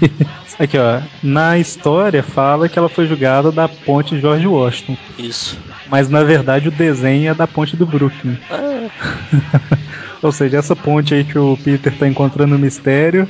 Aqui, 0.58 0.76
ó. 0.78 1.00
Na 1.22 1.58
história 1.58 2.22
fala 2.22 2.68
que 2.68 2.78
ela 2.78 2.90
foi 2.90 3.06
julgada 3.06 3.50
da 3.50 3.66
ponte 3.66 4.20
George 4.20 4.46
Washington. 4.46 4.96
Isso. 5.18 5.58
Mas 5.88 6.08
na 6.10 6.22
verdade 6.22 6.68
o 6.68 6.70
desenho 6.70 7.30
é 7.30 7.34
da 7.34 7.46
ponte 7.46 7.74
do 7.74 7.86
Brooklyn. 7.86 8.38
É, 8.50 8.90
Ou 10.22 10.30
seja, 10.30 10.58
essa 10.58 10.76
ponte 10.76 11.14
aí 11.14 11.24
que 11.24 11.38
o 11.38 11.56
Peter 11.56 11.92
tá 11.96 12.06
encontrando 12.06 12.54
o 12.54 12.58
mistério. 12.58 13.26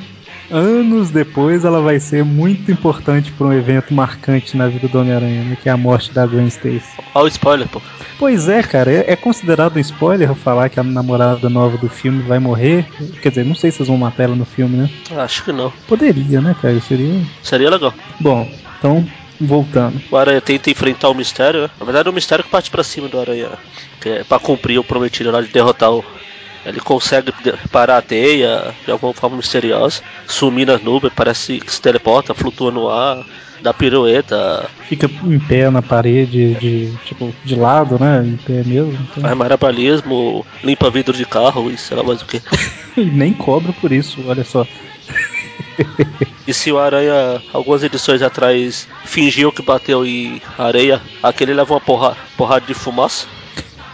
Anos 0.50 1.10
depois 1.10 1.64
ela 1.64 1.80
vai 1.80 1.98
ser 1.98 2.24
muito 2.24 2.70
importante 2.70 3.32
para 3.32 3.46
um 3.46 3.52
evento 3.52 3.94
marcante 3.94 4.56
na 4.56 4.68
vida 4.68 4.88
do 4.88 4.98
Homem-Aranha, 5.00 5.42
né? 5.42 5.58
Que 5.60 5.68
é 5.68 5.72
a 5.72 5.76
morte 5.76 6.12
da 6.12 6.26
Gwen 6.26 6.46
Stacy. 6.46 6.84
olha 7.14 7.24
o 7.24 7.28
spoiler, 7.28 7.68
pô. 7.68 7.80
Pois 8.18 8.48
é, 8.48 8.62
cara, 8.62 8.90
é, 8.90 9.12
é 9.12 9.16
considerado 9.16 9.76
um 9.76 9.80
spoiler 9.80 10.34
falar 10.34 10.68
que 10.68 10.78
a 10.78 10.84
namorada 10.84 11.48
nova 11.48 11.76
do 11.76 11.88
filme 11.88 12.22
vai 12.22 12.38
morrer. 12.38 12.86
Quer 13.22 13.30
dizer, 13.30 13.44
não 13.44 13.54
sei 13.54 13.70
se 13.70 13.78
vocês 13.78 13.88
vão 13.88 13.98
matar 13.98 14.24
ela 14.24 14.36
no 14.36 14.44
filme, 14.44 14.76
né? 14.76 14.90
Acho 15.16 15.44
que 15.44 15.52
não. 15.52 15.72
Poderia, 15.88 16.40
né, 16.40 16.54
cara? 16.60 16.80
Seria. 16.80 17.22
Seria 17.42 17.70
legal. 17.70 17.92
Bom, 18.20 18.48
então, 18.78 19.04
voltando. 19.40 20.00
O 20.10 20.16
Aranha 20.16 20.40
tenta 20.40 20.70
enfrentar 20.70 21.08
o 21.08 21.14
mistério, 21.14 21.62
né? 21.62 21.70
Na 21.78 21.84
verdade, 21.84 22.08
é 22.08 22.10
o 22.10 22.14
mistério 22.14 22.44
que 22.44 22.50
parte 22.50 22.70
pra 22.70 22.84
cima 22.84 23.08
do 23.08 23.18
Aranha. 23.18 23.50
Que 24.00 24.08
é 24.10 24.24
pra 24.24 24.38
cumprir 24.38 24.78
o 24.78 24.84
prometido 24.84 25.30
lá 25.30 25.40
de 25.40 25.48
derrotar 25.48 25.90
o. 25.90 26.04
Ele 26.64 26.80
consegue 26.80 27.32
parar 27.70 27.98
a 27.98 28.02
teia 28.02 28.74
de 28.84 28.90
alguma 28.90 29.12
forma 29.12 29.36
misteriosa, 29.36 30.00
sumir 30.26 30.66
nas 30.66 30.82
nuvens, 30.82 31.12
parece 31.14 31.60
que 31.60 31.72
se 31.72 31.80
teleporta, 31.80 32.34
flutua 32.34 32.70
no 32.70 32.88
ar, 32.88 33.24
dá 33.62 33.72
pirueta, 33.72 34.68
Fica 34.88 35.10
em 35.24 35.38
pé 35.38 35.70
na 35.70 35.80
parede, 35.80 36.54
de 36.54 36.92
tipo, 37.04 37.34
de 37.44 37.56
lado, 37.56 37.98
né? 37.98 38.22
Em 38.24 38.36
pé 38.36 38.62
mesmo. 38.64 38.92
Então, 38.92 39.22
faz 39.22 39.36
marabalismo, 39.36 40.44
limpa 40.62 40.90
vidro 40.90 41.16
de 41.16 41.24
carro 41.24 41.70
e 41.70 41.78
sei 41.78 41.96
lá 41.96 42.02
mais 42.02 42.20
o 42.20 42.26
que. 42.26 42.42
e 42.96 43.04
nem 43.04 43.32
cobra 43.32 43.72
por 43.72 43.90
isso, 43.90 44.22
olha 44.26 44.44
só. 44.44 44.66
E 46.46 46.52
se 46.52 46.70
o 46.70 46.78
Aranha, 46.78 47.40
algumas 47.54 47.82
edições 47.82 48.20
atrás, 48.20 48.86
fingiu 49.06 49.50
que 49.50 49.62
bateu 49.62 50.04
em 50.04 50.42
areia, 50.58 51.00
aquele 51.22 51.54
leva 51.54 51.72
uma 51.72 51.80
porra, 51.80 52.14
porrada 52.36 52.66
de 52.66 52.74
fumaça. 52.74 53.26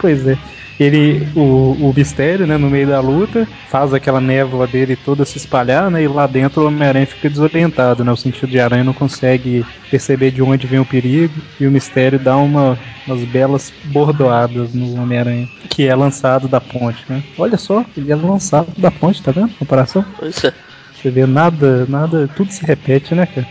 Pois 0.01 0.27
é. 0.27 0.37
Ele, 0.79 1.27
o, 1.35 1.77
o 1.79 1.93
mistério, 1.95 2.47
né, 2.47 2.57
no 2.57 2.69
meio 2.69 2.87
da 2.87 2.99
luta, 2.99 3.47
faz 3.69 3.93
aquela 3.93 4.19
névoa 4.19 4.65
dele 4.65 4.95
toda 4.95 5.25
se 5.25 5.37
espalhar, 5.37 5.91
né? 5.91 6.03
E 6.03 6.07
lá 6.07 6.25
dentro 6.25 6.63
o 6.63 6.67
Homem-Aranha 6.67 7.05
fica 7.05 7.29
desorientado, 7.29 8.03
né? 8.03 8.11
O 8.11 8.17
sentido 8.17 8.49
de 8.49 8.59
aranha 8.59 8.83
não 8.83 8.93
consegue 8.93 9.65
perceber 9.89 10.31
de 10.31 10.41
onde 10.41 10.65
vem 10.65 10.79
o 10.79 10.85
perigo. 10.85 11.33
E 11.59 11.67
o 11.67 11.71
mistério 11.71 12.17
dá 12.17 12.35
uma, 12.35 12.79
umas 13.05 13.23
belas 13.25 13.71
bordoadas 13.85 14.73
no 14.73 15.01
Homem-Aranha, 15.01 15.47
que 15.69 15.87
é 15.87 15.95
lançado 15.95 16.47
da 16.47 16.59
ponte, 16.59 17.05
né? 17.07 17.21
Olha 17.37 17.57
só, 17.57 17.85
ele 17.95 18.11
é 18.11 18.15
lançado 18.15 18.71
da 18.77 18.89
ponte, 18.89 19.21
tá 19.21 19.31
vendo? 19.31 19.53
Comparação? 19.59 20.03
Pois 20.17 20.43
é. 20.43 20.53
Você 20.95 21.09
vê 21.09 21.25
nada, 21.25 21.85
nada, 21.87 22.29
tudo 22.35 22.51
se 22.51 22.65
repete, 22.65 23.15
né, 23.15 23.25
cara? 23.25 23.47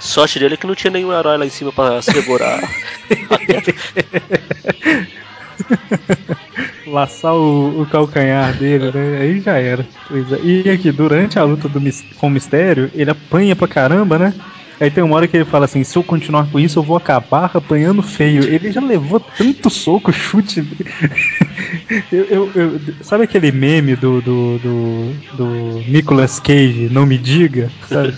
Sorte 0.00 0.38
dele 0.38 0.54
é 0.54 0.56
que 0.56 0.66
não 0.66 0.74
tinha 0.74 0.90
nenhum 0.90 1.12
herói 1.12 1.36
lá 1.36 1.44
em 1.44 1.50
cima 1.50 1.72
pra 1.72 2.00
segurar. 2.00 2.60
Laçar 6.86 7.34
o, 7.34 7.82
o 7.82 7.86
calcanhar 7.86 8.56
dele, 8.56 8.90
né? 8.92 9.18
Aí 9.20 9.40
já 9.40 9.58
era. 9.58 9.88
É. 10.10 10.42
E 10.42 10.70
aqui, 10.70 10.90
durante 10.92 11.38
a 11.38 11.44
luta 11.44 11.68
do, 11.68 11.80
com 12.16 12.26
o 12.28 12.30
mistério, 12.30 12.90
ele 12.94 13.10
apanha 13.10 13.54
pra 13.54 13.68
caramba, 13.68 14.18
né? 14.18 14.34
Aí 14.80 14.90
tem 14.90 15.02
uma 15.02 15.16
hora 15.16 15.26
que 15.26 15.36
ele 15.36 15.44
fala 15.44 15.64
assim: 15.64 15.82
se 15.84 15.96
eu 15.98 16.04
continuar 16.04 16.50
com 16.50 16.58
isso, 16.58 16.78
eu 16.78 16.84
vou 16.84 16.96
acabar 16.96 17.50
apanhando 17.54 18.02
feio. 18.02 18.46
Ele 18.48 18.70
já 18.70 18.80
levou 18.80 19.18
tanto 19.20 19.68
soco, 19.70 20.12
chute. 20.12 20.62
eu, 22.10 22.24
eu- 22.30 22.52
eu- 22.54 22.80
sabe 23.02 23.24
aquele 23.24 23.50
meme 23.52 23.96
do, 23.96 24.20
do, 24.22 24.58
do, 24.58 25.22
do 25.30 25.84
Nicolas 25.86 26.38
Cage, 26.40 26.88
não 26.90 27.06
me 27.06 27.18
diga? 27.18 27.72
Sabe? 27.80 28.14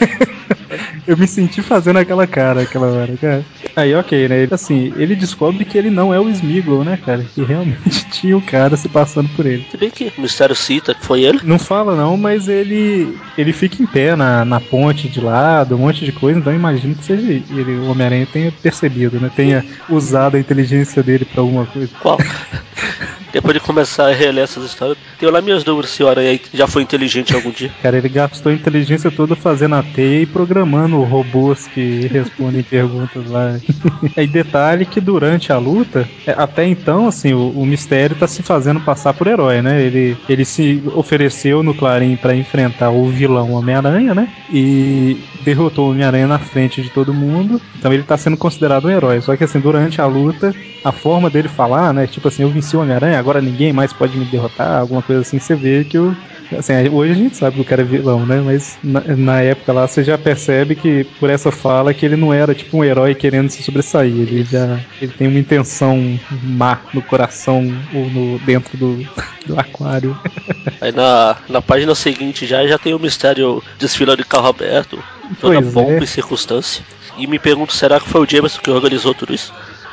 Eu 1.06 1.16
me 1.16 1.26
senti 1.26 1.62
fazendo 1.62 1.98
aquela 1.98 2.26
cara, 2.26 2.62
aquela 2.62 2.86
hora, 2.88 3.16
cara. 3.16 3.44
Aí, 3.76 3.94
ok, 3.94 4.28
né? 4.28 4.48
Assim, 4.50 4.92
ele 4.96 5.14
descobre 5.14 5.64
que 5.64 5.76
ele 5.76 5.90
não 5.90 6.12
é 6.12 6.20
o 6.20 6.28
Smeagol, 6.28 6.84
né, 6.84 6.98
cara? 7.04 7.24
Que 7.34 7.42
realmente 7.42 8.08
tinha 8.10 8.36
o 8.36 8.42
cara 8.42 8.76
se 8.76 8.88
passando 8.88 9.28
por 9.30 9.46
ele. 9.46 9.64
Se 9.70 9.76
bem 9.76 9.90
que 9.90 10.12
o 10.16 10.20
mistério 10.20 10.54
cita 10.54 10.94
que 10.94 11.04
foi 11.04 11.22
ele. 11.22 11.40
Não 11.44 11.58
fala 11.58 11.96
não, 11.96 12.16
mas 12.16 12.48
ele 12.48 13.18
ele 13.36 13.52
fica 13.52 13.82
em 13.82 13.86
pé 13.86 14.14
na, 14.14 14.44
na 14.44 14.60
ponte 14.60 15.08
de 15.08 15.20
lado, 15.20 15.74
um 15.74 15.78
monte 15.78 16.04
de 16.04 16.12
coisa, 16.12 16.38
então 16.38 16.52
imagino 16.52 16.94
que 16.94 17.04
seja 17.04 17.32
ele, 17.32 17.78
o 17.78 17.90
Homem-Aranha 17.90 18.26
tenha 18.26 18.52
percebido, 18.52 19.18
né? 19.18 19.30
Tenha 19.34 19.64
usado 19.88 20.36
a 20.36 20.40
inteligência 20.40 21.02
dele 21.02 21.24
pra 21.24 21.40
alguma 21.40 21.66
coisa. 21.66 21.90
Qual? 21.98 22.18
Depois 23.32 23.54
de 23.54 23.60
começar 23.60 24.08
a 24.08 24.12
reler 24.12 24.44
essas 24.44 24.64
histórias, 24.64 24.98
tenho 25.20 25.30
lá 25.30 25.42
minhas 25.42 25.62
dúvidas 25.62 25.90
se 25.90 26.02
o 26.02 26.08
Aranha 26.08 26.40
já 26.52 26.66
foi 26.66 26.82
inteligente 26.82 27.34
algum 27.34 27.50
dia. 27.50 27.70
Cara, 27.82 27.98
ele 27.98 28.08
gastou 28.08 28.50
a 28.50 28.54
inteligência 28.54 29.10
toda 29.10 29.36
fazendo 29.36 29.74
a 29.74 29.82
teia 29.82 30.22
e 30.22 30.26
programando 30.26 31.02
robôs 31.02 31.66
que 31.66 32.06
respondem 32.08 32.62
perguntas 32.62 33.28
lá. 33.30 33.60
E 34.16 34.26
detalhe 34.26 34.86
que 34.86 35.00
durante 35.00 35.52
a 35.52 35.58
luta, 35.58 36.08
é, 36.26 36.32
até 36.36 36.66
então, 36.66 37.06
assim, 37.06 37.32
o, 37.32 37.50
o 37.50 37.66
mistério 37.66 38.16
tá 38.16 38.26
se 38.26 38.42
fazendo 38.42 38.80
passar 38.80 39.12
por 39.12 39.26
herói, 39.26 39.60
né? 39.60 39.82
Ele, 39.82 40.16
ele 40.28 40.44
se 40.44 40.82
ofereceu 40.94 41.62
no 41.62 41.74
Clarim 41.74 42.16
para 42.16 42.34
enfrentar 42.34 42.90
o 42.90 43.08
vilão 43.08 43.52
Homem-Aranha, 43.52 44.14
né? 44.14 44.28
E 44.52 45.18
derrotou 45.42 45.88
o 45.88 45.90
Homem-Aranha 45.90 46.26
na 46.26 46.38
frente 46.38 46.82
de 46.82 46.90
todo 46.90 47.12
mundo. 47.12 47.60
Então 47.78 47.92
ele 47.92 48.02
tá 48.02 48.16
sendo 48.16 48.36
considerado 48.36 48.86
um 48.86 48.90
herói. 48.90 49.20
Só 49.20 49.36
que 49.36 49.44
assim, 49.44 49.60
durante 49.60 50.00
a 50.00 50.06
luta, 50.06 50.54
a 50.84 50.92
forma 50.92 51.28
dele 51.28 51.48
falar, 51.48 51.92
né? 51.92 52.06
Tipo 52.06 52.28
assim, 52.28 52.42
eu 52.42 52.50
venci 52.50 52.76
o 52.76 52.80
Homem-Aranha, 52.80 53.18
agora 53.18 53.40
ninguém 53.40 53.72
mais 53.72 53.92
pode 53.92 54.16
me 54.16 54.24
derrotar, 54.24 54.80
alguma 54.80 55.02
coisa 55.02 55.09
assim, 55.18 55.38
você 55.38 55.54
vê 55.54 55.84
que 55.84 55.98
o. 55.98 56.14
Assim, 56.56 56.72
hoje 56.88 57.12
a 57.12 57.14
gente 57.14 57.36
sabe 57.36 57.56
que 57.56 57.62
o 57.62 57.64
cara 57.64 57.82
é 57.82 57.84
vilão, 57.84 58.26
né? 58.26 58.40
Mas 58.40 58.76
na, 58.82 59.00
na 59.16 59.40
época 59.40 59.72
lá 59.72 59.86
você 59.86 60.02
já 60.02 60.18
percebe 60.18 60.74
que 60.74 61.04
por 61.18 61.30
essa 61.30 61.52
fala 61.52 61.94
que 61.94 62.04
ele 62.04 62.16
não 62.16 62.34
era 62.34 62.54
tipo 62.54 62.78
um 62.78 62.84
herói 62.84 63.14
querendo 63.14 63.48
se 63.50 63.62
sobressair. 63.62 64.12
Ele 64.12 64.44
já 64.44 64.80
ele 65.00 65.12
tem 65.12 65.28
uma 65.28 65.38
intenção 65.38 66.18
má 66.42 66.80
no 66.92 67.02
coração 67.02 67.64
ou 67.94 68.10
no, 68.10 68.38
dentro 68.40 68.76
do, 68.76 69.06
do 69.46 69.58
aquário. 69.58 70.16
Aí 70.80 70.92
na, 70.92 71.36
na 71.48 71.62
página 71.62 71.94
seguinte 71.94 72.46
já, 72.46 72.66
já 72.66 72.78
tem 72.78 72.94
o 72.94 72.98
mistério 72.98 73.62
desfilando 73.78 74.22
de 74.22 74.28
carro 74.28 74.48
aberto, 74.48 75.02
toda 75.40 75.60
Pois 75.60 75.72
pompa 75.72 75.92
é. 75.92 76.04
e 76.04 76.06
circunstância. 76.06 76.82
E 77.16 77.26
me 77.26 77.38
pergunto, 77.38 77.72
será 77.72 78.00
que 78.00 78.08
foi 78.08 78.22
o 78.22 78.28
Jameson 78.28 78.60
que 78.62 78.70
organizou 78.70 79.14
tudo 79.14 79.34
isso? 79.34 79.52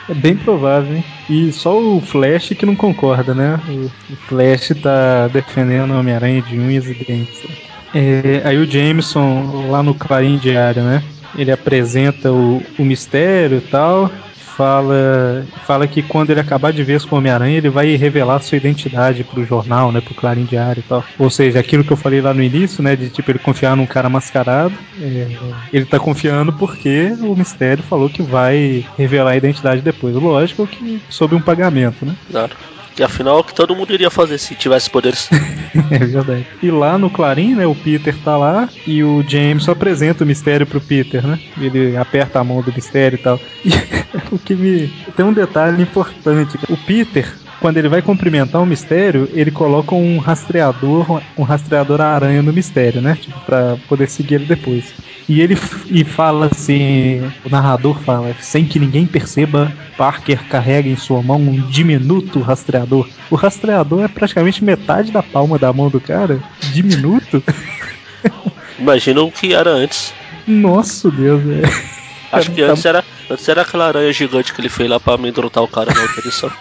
É 0.09 0.13
bem 0.13 0.35
provável, 0.35 0.95
hein? 0.95 1.03
E 1.29 1.51
só 1.51 1.77
o 1.77 1.99
Flash 1.99 2.49
que 2.49 2.65
não 2.65 2.75
concorda, 2.75 3.33
né? 3.33 3.59
O, 3.67 4.15
Flash 4.27 4.71
tá 4.81 5.27
defendendo 5.27 5.91
o 5.91 5.99
Homem-Aranha 5.99 6.41
de 6.41 6.57
unhas 6.57 6.85
e 6.85 6.93
dentes. 6.93 7.43
É, 7.93 8.41
aí 8.45 8.57
o 8.57 8.69
Jameson, 8.69 9.69
lá 9.69 9.83
no 9.83 9.93
Clarim 9.93 10.37
Diário, 10.37 10.83
né? 10.83 11.03
Ele 11.37 11.51
apresenta 11.51 12.31
o, 12.31 12.63
o 12.79 12.83
mistério 12.83 13.57
e 13.57 13.61
tal. 13.61 14.09
Fala, 14.57 15.45
fala 15.67 15.87
que 15.87 16.01
quando 16.01 16.31
ele 16.31 16.39
acabar 16.39 16.73
de 16.73 16.83
com 17.05 17.15
o 17.15 17.19
Homem-Aranha, 17.19 17.57
ele 17.57 17.69
vai 17.69 17.95
revelar 17.95 18.39
sua 18.39 18.57
identidade 18.57 19.23
pro 19.23 19.45
jornal, 19.45 19.91
né? 19.91 20.01
Pro 20.01 20.15
Clarim 20.15 20.45
Diário 20.45 20.79
e 20.79 20.83
tal. 20.83 21.03
Ou 21.19 21.29
seja, 21.29 21.59
aquilo 21.59 21.83
que 21.83 21.93
eu 21.93 21.97
falei 21.97 22.21
lá 22.21 22.33
no 22.33 22.41
início, 22.41 22.81
né? 22.81 22.95
De 22.95 23.07
tipo 23.09 23.29
ele 23.29 23.37
confiar 23.37 23.77
num 23.77 23.85
cara 23.85 24.09
mascarado. 24.09 24.73
é, 24.99 25.27
ele 25.71 25.85
tá 25.85 25.99
confiando 25.99 26.51
porque 26.53 27.13
o 27.21 27.35
mistério 27.35 27.83
falou 27.83 28.09
que 28.09 28.23
vai 28.23 28.83
revelar 28.97 29.31
a 29.31 29.37
identidade 29.37 29.81
depois. 29.81 30.15
Lógico 30.15 30.65
que 30.65 30.99
sob 31.07 31.35
um 31.35 31.41
pagamento, 31.41 32.03
né? 32.03 32.15
Claro. 32.31 32.55
Que 32.97 33.03
afinal 33.03 33.37
o 33.37 33.43
que 33.43 33.53
todo 33.53 33.75
mundo 33.75 33.93
iria 33.93 34.09
fazer 34.09 34.39
se 34.39 34.55
tivesse 34.55 34.89
poderes. 34.89 35.29
É 35.91 35.99
verdade. 35.99 36.47
E 36.63 36.71
lá 36.71 36.97
no 36.97 37.09
Clarim, 37.09 37.53
né, 37.53 37.67
o 37.67 37.75
Peter 37.75 38.15
tá 38.23 38.35
lá 38.35 38.67
e 38.85 39.03
o 39.03 39.23
James 39.27 39.69
apresenta 39.69 40.23
o 40.23 40.27
mistério 40.27 40.65
pro 40.65 40.81
Peter, 40.81 41.25
né? 41.25 41.39
Ele 41.61 41.95
aperta 41.95 42.39
a 42.39 42.43
mão 42.43 42.61
do 42.61 42.73
mistério 42.73 43.15
e 43.15 43.21
tal. 43.21 43.39
E 43.67 44.35
o 44.35 44.39
que 44.39 44.55
me. 44.55 44.87
Tem 45.15 45.25
um 45.25 45.33
detalhe 45.33 45.83
importante. 45.83 46.57
O 46.69 46.75
Peter. 46.75 47.31
Quando 47.59 47.77
ele 47.77 47.89
vai 47.89 48.01
cumprimentar 48.01 48.61
o 48.61 48.65
mistério, 48.65 49.29
ele 49.33 49.49
coloca 49.49 49.95
um 49.95 50.19
rastreador, 50.19 51.21
um 51.37 51.43
rastreador 51.43 52.01
aranha 52.01 52.41
no 52.41 52.53
mistério, 52.53 53.01
né? 53.01 53.17
Tipo, 53.19 53.39
pra 53.41 53.77
poder 53.87 54.07
seguir 54.07 54.35
ele 54.35 54.45
depois. 54.45 54.93
E 55.27 55.41
ele 55.41 55.57
e 55.89 56.03
fala 56.03 56.49
assim, 56.51 57.21
o 57.43 57.49
narrador 57.49 57.99
fala, 58.01 58.35
sem 58.39 58.65
que 58.65 58.79
ninguém 58.79 59.05
perceba, 59.05 59.71
Parker 59.97 60.43
carrega 60.47 60.87
em 60.87 60.95
sua 60.95 61.21
mão 61.21 61.37
um 61.37 61.61
diminuto 61.67 62.39
rastreador. 62.39 63.09
O 63.29 63.35
rastreador 63.35 64.03
é 64.03 64.07
praticamente 64.07 64.63
metade 64.63 65.11
da 65.11 65.23
palma 65.23 65.57
da 65.57 65.73
mão 65.73 65.89
do 65.89 65.99
cara. 65.99 66.39
Diminuto? 66.71 67.43
Imagina 68.79 69.21
o 69.21 69.31
que 69.31 69.53
era 69.53 69.71
antes. 69.71 70.13
Nossa 70.45 71.09
Deus, 71.09 71.43
velho. 71.43 71.67
Acho 72.31 72.51
que 72.51 72.61
antes 72.61 72.85
era, 72.85 73.03
antes 73.29 73.47
era 73.49 73.61
aquela 73.61 73.87
aranha 73.87 74.11
gigante 74.13 74.53
que 74.53 74.61
ele 74.61 74.69
fez 74.69 74.89
lá 74.89 74.99
pra 74.99 75.13
amedrontar 75.13 75.63
o 75.63 75.67
cara 75.67 75.93
na 75.93 75.99
outra 76.01 76.19
edição. 76.19 76.51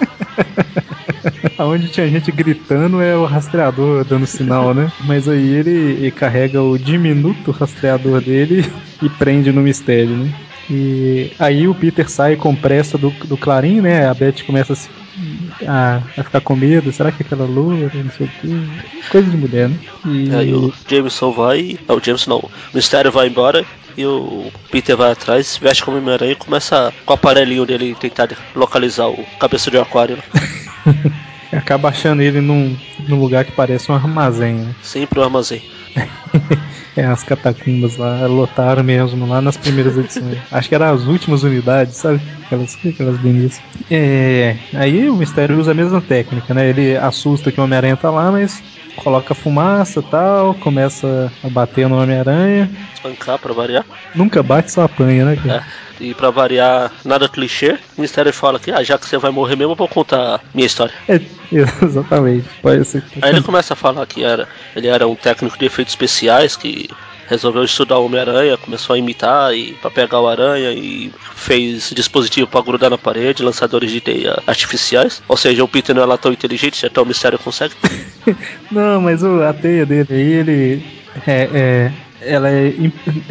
Aonde 1.59 1.89
tinha 1.89 2.09
gente 2.09 2.31
gritando 2.33 3.01
é 3.01 3.17
o 3.17 3.25
rastreador 3.25 4.05
dando 4.05 4.27
sinal, 4.27 4.75
né? 4.75 4.91
Mas 5.05 5.29
aí 5.29 5.55
ele, 5.55 5.71
ele 5.71 6.11
carrega 6.11 6.63
o 6.63 6.79
diminuto 6.79 7.51
rastreador 7.51 8.21
dele 8.21 8.65
e 9.03 9.09
prende 9.09 9.53
no 9.53 9.61
mistério, 9.63 10.17
né? 10.17 10.31
E 10.69 11.31
aí 11.39 11.69
o 11.69 11.75
Peter 11.75 12.09
sai 12.11 12.35
com 12.37 12.55
pressa 12.55 12.99
do, 12.99 13.11
do 13.11 13.37
Clarim, 13.37 13.81
né? 13.81 14.09
A 14.09 14.15
Beth 14.15 14.43
começa 14.45 14.73
a, 14.73 14.77
se- 14.77 14.89
a, 15.65 16.03
a 16.17 16.25
ficar 16.25 16.41
com 16.41 16.57
medo. 16.57 16.93
Será 16.93 17.13
que 17.13 17.23
é 17.23 17.27
aquela 17.27 17.45
lua? 17.45 17.89
Não 17.95 18.11
sei 18.11 18.27
o 18.27 18.31
que. 18.41 19.09
Coisa 19.09 19.31
de 19.31 19.37
mulher, 19.37 19.69
né? 19.69 19.77
E 20.05 20.35
Aí 20.35 20.53
o 20.53 20.73
Jameson 20.89 21.31
vai. 21.31 21.79
Não, 21.89 21.97
o 21.97 22.03
Jameson 22.05 22.31
não. 22.31 22.39
O 22.39 22.51
mistério 22.75 23.13
vai 23.13 23.29
embora. 23.29 23.65
E 23.97 24.05
o 24.05 24.53
Peter 24.71 24.95
vai 24.95 25.13
atrás, 25.13 25.57
veste 25.63 25.83
como 25.83 25.97
Homem-Aranha 25.97 26.33
e 26.33 26.37
começa 26.37 26.93
com 27.07 27.13
o 27.13 27.15
aparelhinho 27.15 27.65
dele 27.65 27.97
tentar 27.99 28.29
localizar 28.55 29.09
o 29.09 29.25
cabeça 29.41 29.71
de 29.71 29.79
aquário. 29.79 30.19
Acaba 31.53 31.89
achando 31.89 32.23
ele 32.23 32.41
num, 32.41 32.77
num 33.09 33.21
lugar 33.21 33.45
que 33.45 33.53
parece 33.53 33.91
um 33.91 33.95
armazém, 33.95 34.55
né? 34.55 34.75
Sempre 34.83 35.21
o 35.21 35.23
armazém. 35.23 35.63
É, 36.97 37.05
as 37.05 37.23
catacumbas 37.23 37.99
lá 37.99 38.27
lotaram 38.27 38.83
mesmo 38.83 39.27
lá 39.27 39.43
nas 39.43 39.59
primeiras 39.59 39.99
edições. 39.99 40.39
Acho 40.51 40.67
que 40.67 40.75
eram 40.75 40.95
as 40.95 41.07
últimas 41.07 41.43
unidades, 41.43 41.99
sabe? 41.99 42.23
Aquelas, 42.47 42.79
aquelas 42.87 43.19
benesses. 43.19 43.63
É, 43.91 44.57
aí 44.73 45.11
o 45.11 45.15
mistério 45.15 45.59
usa 45.59 45.73
a 45.73 45.75
mesma 45.75 46.01
técnica, 46.01 46.55
né? 46.55 46.71
Ele 46.71 46.97
assusta 46.97 47.53
que 47.53 47.61
o 47.61 47.65
Homem-Aranha 47.65 47.99
tá 47.99 48.11
lá, 48.11 48.33
mas 48.33 48.65
coloca 48.97 49.35
fumaça 49.35 50.01
e 50.01 50.03
tal, 50.05 50.55
começa 50.55 51.31
a 51.43 51.51
bater 51.51 51.87
no 51.87 52.01
Homem-Aranha. 52.01 52.71
Espancar 52.95 53.39
pra 53.39 53.53
variar. 53.53 53.85
Nunca 54.15 54.43
bate, 54.43 54.73
só 54.73 54.85
apanha, 54.85 55.27
né, 55.27 55.37
cara? 55.37 55.57
É. 55.59 55.86
E 56.01 56.15
pra 56.15 56.31
variar, 56.31 56.93
nada 57.05 57.29
clichê, 57.29 57.79
o 57.97 58.01
mistério 58.01 58.33
fala 58.33 58.59
que, 58.59 58.71
ah, 58.71 58.83
já 58.83 58.99
que 58.99 59.07
você 59.07 59.17
vai 59.19 59.31
morrer 59.31 59.57
mesmo, 59.57 59.73
eu 59.73 59.77
vou 59.77 59.89
contar 59.89 60.41
minha 60.55 60.67
história. 60.67 60.95
É, 61.09 61.21
exatamente. 61.83 62.47
Pode 62.63 62.85
ser. 62.85 63.05
Aí 63.23 63.31
ele 63.31 63.43
começa 63.43 63.73
a 63.73 63.77
falar 63.77 64.07
que 64.07 64.25
era, 64.25 64.49
ele 64.75 64.89
era 64.89 65.07
um 65.07 65.15
técnico 65.15 65.59
de 65.59 65.67
efeitos 65.67 65.93
especiais 65.93 66.57
que 66.57 66.89
resolveu 67.29 67.65
estudar 67.65 67.99
o 67.99 68.07
Homem-Aranha, 68.07 68.57
começou 68.57 68.95
a 68.95 68.99
imitar 68.99 69.55
e 69.55 69.73
para 69.75 69.91
pegar 69.91 70.21
o 70.21 70.29
aranha 70.29 70.73
e 70.73 71.13
fez 71.35 71.91
dispositivo 71.95 72.47
para 72.47 72.63
grudar 72.63 72.91
na 72.91 72.99
parede, 72.99 73.43
lançadores 73.43 73.91
de 73.91 74.01
teia 74.01 74.41
artificiais. 74.47 75.23
Ou 75.29 75.37
seja, 75.37 75.65
o 75.65 75.69
Peter 75.69 75.95
não 75.95 76.03
é 76.03 76.07
lá 76.07 76.17
tão 76.17 76.33
inteligente, 76.33 76.85
até 76.87 77.01
o 77.01 77.07
mistério 77.07 77.39
consegue. 77.39 77.75
Não, 78.71 79.01
mas 79.01 79.23
o, 79.23 79.43
a 79.43 79.53
teia 79.53 79.85
dele 79.85 80.09
aí, 80.11 80.33
ele. 80.33 80.87
É, 81.27 81.49
é, 81.53 81.93
ela 82.21 82.49
é. 82.51 82.73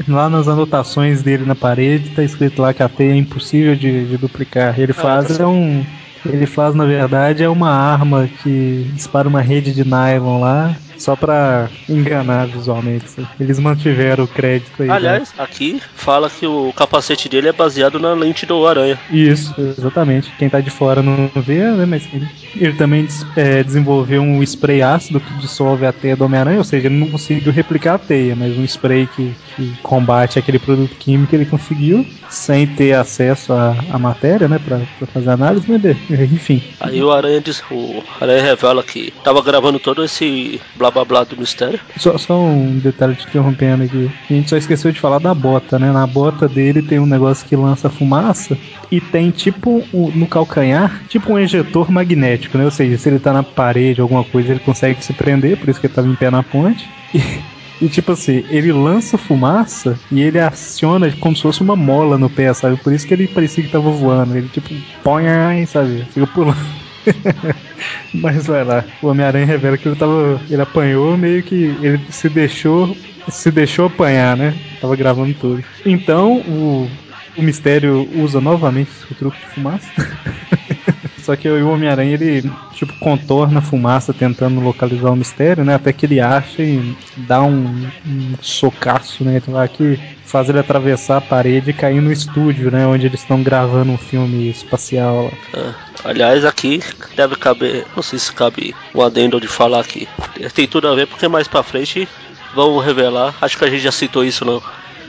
Lá 0.08 0.30
nas 0.30 0.48
anotações 0.48 1.22
dele 1.22 1.46
na 1.46 1.56
parede, 1.56 2.10
tá 2.10 2.24
escrito 2.24 2.62
lá 2.62 2.74
que 2.74 2.84
a 2.84 2.90
teia 2.90 3.14
é 3.14 3.18
impossível 3.18 3.76
de, 3.76 4.06
de 4.06 4.18
duplicar. 4.18 4.80
Ele 4.80 4.94
faz 4.94 5.38
tá 5.38 5.44
é 5.44 5.48
um. 5.48 5.86
Ele 6.26 6.46
faz, 6.48 6.74
na 6.74 6.86
verdade, 6.86 7.44
é 7.44 7.50
uma 7.50 7.70
arma 7.70 8.28
que 8.42 8.90
dispara 8.94 9.28
uma 9.28 9.42
rede 9.42 9.72
de 9.72 9.84
nylon 9.84 10.40
lá, 10.40 10.76
só 10.98 11.16
pra 11.16 11.70
enganar 11.90 12.48
visualmente. 12.48 13.06
Eles 13.40 13.60
mantiveram 13.60 14.24
o 14.24 14.28
crédito 14.28 14.82
aí. 14.82 14.88
né? 14.88 14.96
Aliás, 14.96 15.34
aqui 15.38 15.82
fala 15.96 16.30
que 16.30 16.46
o 16.48 16.72
capacete 16.74 17.28
dele 17.30 17.50
é 17.50 17.54
baseado 17.54 18.00
na 18.00 18.14
lente 18.14 18.46
do 18.46 18.66
aranha. 18.66 18.98
Isso, 19.10 19.54
exatamente. 19.78 20.32
Quem 20.38 20.50
tá 20.50 20.60
de 20.60 20.70
fora 20.70 21.02
não 21.02 21.30
vê, 21.36 21.60
né? 21.72 21.86
Mas 21.86 22.08
ele, 22.14 22.28
ele 22.56 22.74
também 22.74 23.08
é, 23.36 23.64
desenvolveu 23.64 24.22
um 24.22 24.42
spray 24.44 24.82
ácido 24.82 25.20
que 25.20 25.34
dissolve 25.36 25.86
a 25.86 25.92
teia 25.92 26.16
do 26.16 26.26
Homem-Aranha, 26.26 26.58
ou 26.58 26.64
seja, 26.64 26.88
ele 26.88 26.96
não 26.98 27.08
conseguiu 27.08 27.52
replicar 27.52 27.96
a 27.96 28.00
teia, 28.00 28.36
mas 28.36 28.58
um 28.58 28.64
spray 28.64 29.08
que, 29.08 29.34
que 29.56 29.74
combate 29.84 30.40
aquele 30.40 30.60
produto 30.60 30.96
químico 30.96 31.36
ele 31.36 31.46
conseguiu, 31.46 32.06
sem 32.30 32.66
ter 32.68 32.94
acesso 32.94 33.54
à, 33.54 33.76
à 33.92 34.00
matéria, 34.00 34.48
né? 34.48 34.60
Pra, 34.60 34.80
pra 34.98 35.08
fazer 35.08 35.30
análise, 35.30 35.66
mas 35.70 35.82
de- 35.82 35.96
enfim. 36.34 36.62
Aí 36.80 37.02
o 37.02 37.12
aranha 37.12 37.40
diz, 37.42 37.62
o 37.72 38.04
aranha 38.20 38.44
revela 38.44 38.84
que 38.84 39.12
tava 39.24 39.42
gravando 39.42 39.80
todo 39.80 40.04
esse 40.04 40.60
blá 40.92 40.92
blá 40.92 41.06
blá 41.06 41.24
do 41.24 41.38
mistério. 41.38 41.80
Só, 41.98 42.18
só 42.18 42.40
um 42.40 42.78
detalhe 42.80 43.16
te 43.16 43.28
interrompendo 43.28 43.84
aqui. 43.84 44.10
A 44.30 44.34
gente 44.34 44.50
só 44.50 44.58
esqueceu 44.58 44.92
de 44.92 45.00
falar 45.00 45.20
da 45.20 45.34
bota, 45.34 45.80
né? 45.80 45.92
Na 45.92 46.06
bota 46.06 46.48
dele 46.48 46.82
tem 46.82 47.00
um 47.00 47.06
negócio 47.06 47.46
que 47.48 47.56
lança 47.56 47.90
fumaça 47.90 48.58
e 48.92 49.00
tem 49.00 49.32
tipo 49.32 49.84
um- 49.94 50.12
no 50.12 50.28
calcanhar, 50.28 51.04
tipo 51.08 51.34
um 51.34 51.40
ejetor 51.40 51.92
magnético, 51.92 52.58
né? 52.58 52.66
Ou 52.66 52.72
seja, 52.72 52.98
se 52.98 53.10
ele 53.10 53.20
tá 53.20 53.34
na 53.34 53.44
parede, 53.44 54.02
alguma 54.02 54.24
coisa, 54.24 54.52
ele 54.52 54.60
consegue 54.60 55.04
se 55.04 55.14
prender, 55.14 55.58
por 55.58 55.70
isso 55.70 55.80
que 55.80 55.88
ele 55.88 55.94
tava 55.94 56.08
em 56.08 56.16
pé 56.16 56.30
na 56.30 56.44
ponte. 56.44 56.88
E, 57.14 57.56
E 57.82 57.90
tipo 57.90 58.14
assim, 58.14 58.42
ele 58.50 58.72
lança 58.72 59.18
fumaça 59.18 60.00
e 60.10 60.22
ele 60.22 60.40
aciona 60.40 61.12
como 61.20 61.36
se 61.36 61.42
fosse 61.42 61.62
uma 61.62 61.76
mola 61.76 62.18
no 62.18 62.30
pé, 62.30 62.54
sabe? 62.54 62.78
Por 62.78 62.94
isso 62.94 63.06
que 63.06 63.14
ele 63.14 63.28
parecia 63.28 63.62
que 63.62 63.70
tava 63.70 63.90
voando. 63.90 64.38
Ele 64.38 64.48
tipo, 64.48 64.70
põe, 65.04 65.66
sabe? 65.66 66.06
Fica 66.14 66.26
pulando. 66.26 66.85
Mas 68.14 68.48
vai 68.48 68.64
lá, 68.64 68.84
o 69.02 69.08
Homem-Aranha 69.08 69.46
revela 69.46 69.78
que 69.78 69.88
ele 69.88 69.96
tava. 69.96 70.40
Ele 70.50 70.62
apanhou, 70.62 71.18
meio 71.18 71.44
que 71.44 71.76
ele 71.82 72.00
se 72.10 72.30
deixou. 72.30 72.96
Se 73.28 73.50
deixou 73.50 73.88
apanhar, 73.88 74.38
né? 74.38 74.54
Tava 74.80 74.96
gravando 74.96 75.34
tudo. 75.34 75.64
Então 75.84 76.38
o, 76.42 76.88
o 77.36 77.42
mistério 77.42 78.08
usa 78.16 78.40
novamente 78.40 78.92
o 79.10 79.16
truque 79.16 79.40
de 79.40 79.46
fumaça. 79.48 79.90
Só 81.26 81.36
que 81.36 81.50
o 81.50 81.70
Homem-Aranha, 81.72 82.14
ele, 82.14 82.52
tipo, 82.76 82.94
contorna 83.00 83.58
a 83.58 83.62
fumaça 83.62 84.14
tentando 84.14 84.62
localizar 84.62 85.10
o 85.10 85.16
mistério, 85.16 85.66
né? 85.66 85.74
Até 85.74 85.92
que 85.92 86.06
ele 86.06 86.20
acha 86.20 86.62
e 86.62 86.96
dá 87.18 87.42
um, 87.42 87.88
um 88.06 88.36
socaço, 88.42 89.24
né? 89.24 89.42
Lá 89.48 89.68
que 89.68 90.00
faz 90.36 90.50
ele 90.50 90.60
atravessar 90.60 91.16
a 91.16 91.22
parede 91.22 91.70
e 91.70 91.74
cair 91.74 92.02
no 92.02 92.12
estúdio, 92.12 92.70
né? 92.70 92.86
Onde 92.86 93.06
eles 93.06 93.22
estão 93.22 93.42
gravando 93.42 93.94
um 93.94 93.98
filme 93.98 94.50
espacial. 94.50 95.32
Ah, 95.54 95.74
aliás, 96.04 96.44
aqui 96.44 96.82
deve 97.16 97.38
caber, 97.38 97.86
não 97.96 98.04
sei 98.04 98.20
se 98.20 98.34
cabe 98.34 98.76
o 98.94 99.02
adendo 99.02 99.40
de 99.40 99.48
falar 99.48 99.80
aqui. 99.80 100.10
Tem 100.54 100.68
tudo 100.68 100.90
a 100.90 100.94
ver 100.94 101.08
porque 101.08 101.30
mais 101.30 101.48
pra 101.48 101.64
frente 101.64 102.06
vão 102.54 102.78
revelar, 102.80 103.34
acho 103.42 103.58
que 103.58 103.64
a 103.64 103.70
gente 103.70 103.84
já 103.84 103.94
citou 103.94 104.26
isso 104.26 104.44
não 104.44 104.62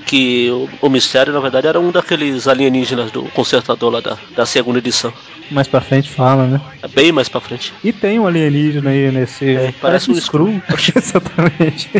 que 0.07 0.49
o, 0.49 0.69
o, 0.83 0.89
mistério, 0.89 1.33
na 1.33 1.41
verdade, 1.41 1.67
era 1.67 1.81
um 1.81 1.91
daqueles 1.91 2.47
alienígenas 2.47 3.11
do 3.11 3.25
consertador 3.25 3.93
lá 3.93 4.01
da, 4.01 4.17
da 4.37 4.47
segunda 4.47 4.79
edição. 4.79 5.13
Mais 5.51 5.67
pra 5.67 5.81
frente 5.81 6.09
fala, 6.09 6.47
né? 6.47 6.61
É 6.81 6.87
bem 6.87 7.11
mais 7.11 7.29
pra 7.29 7.41
frente. 7.41 7.75
E 7.83 7.93
tem 7.93 8.21
um 8.21 8.27
alienígena 8.29 8.91
aí 8.91 9.11
nesse. 9.11 9.45
É, 9.45 9.57
parece, 9.57 9.79
parece, 9.81 10.11
um 10.13 10.15
Screw. 10.15 10.63
Exatamente. 10.95 11.91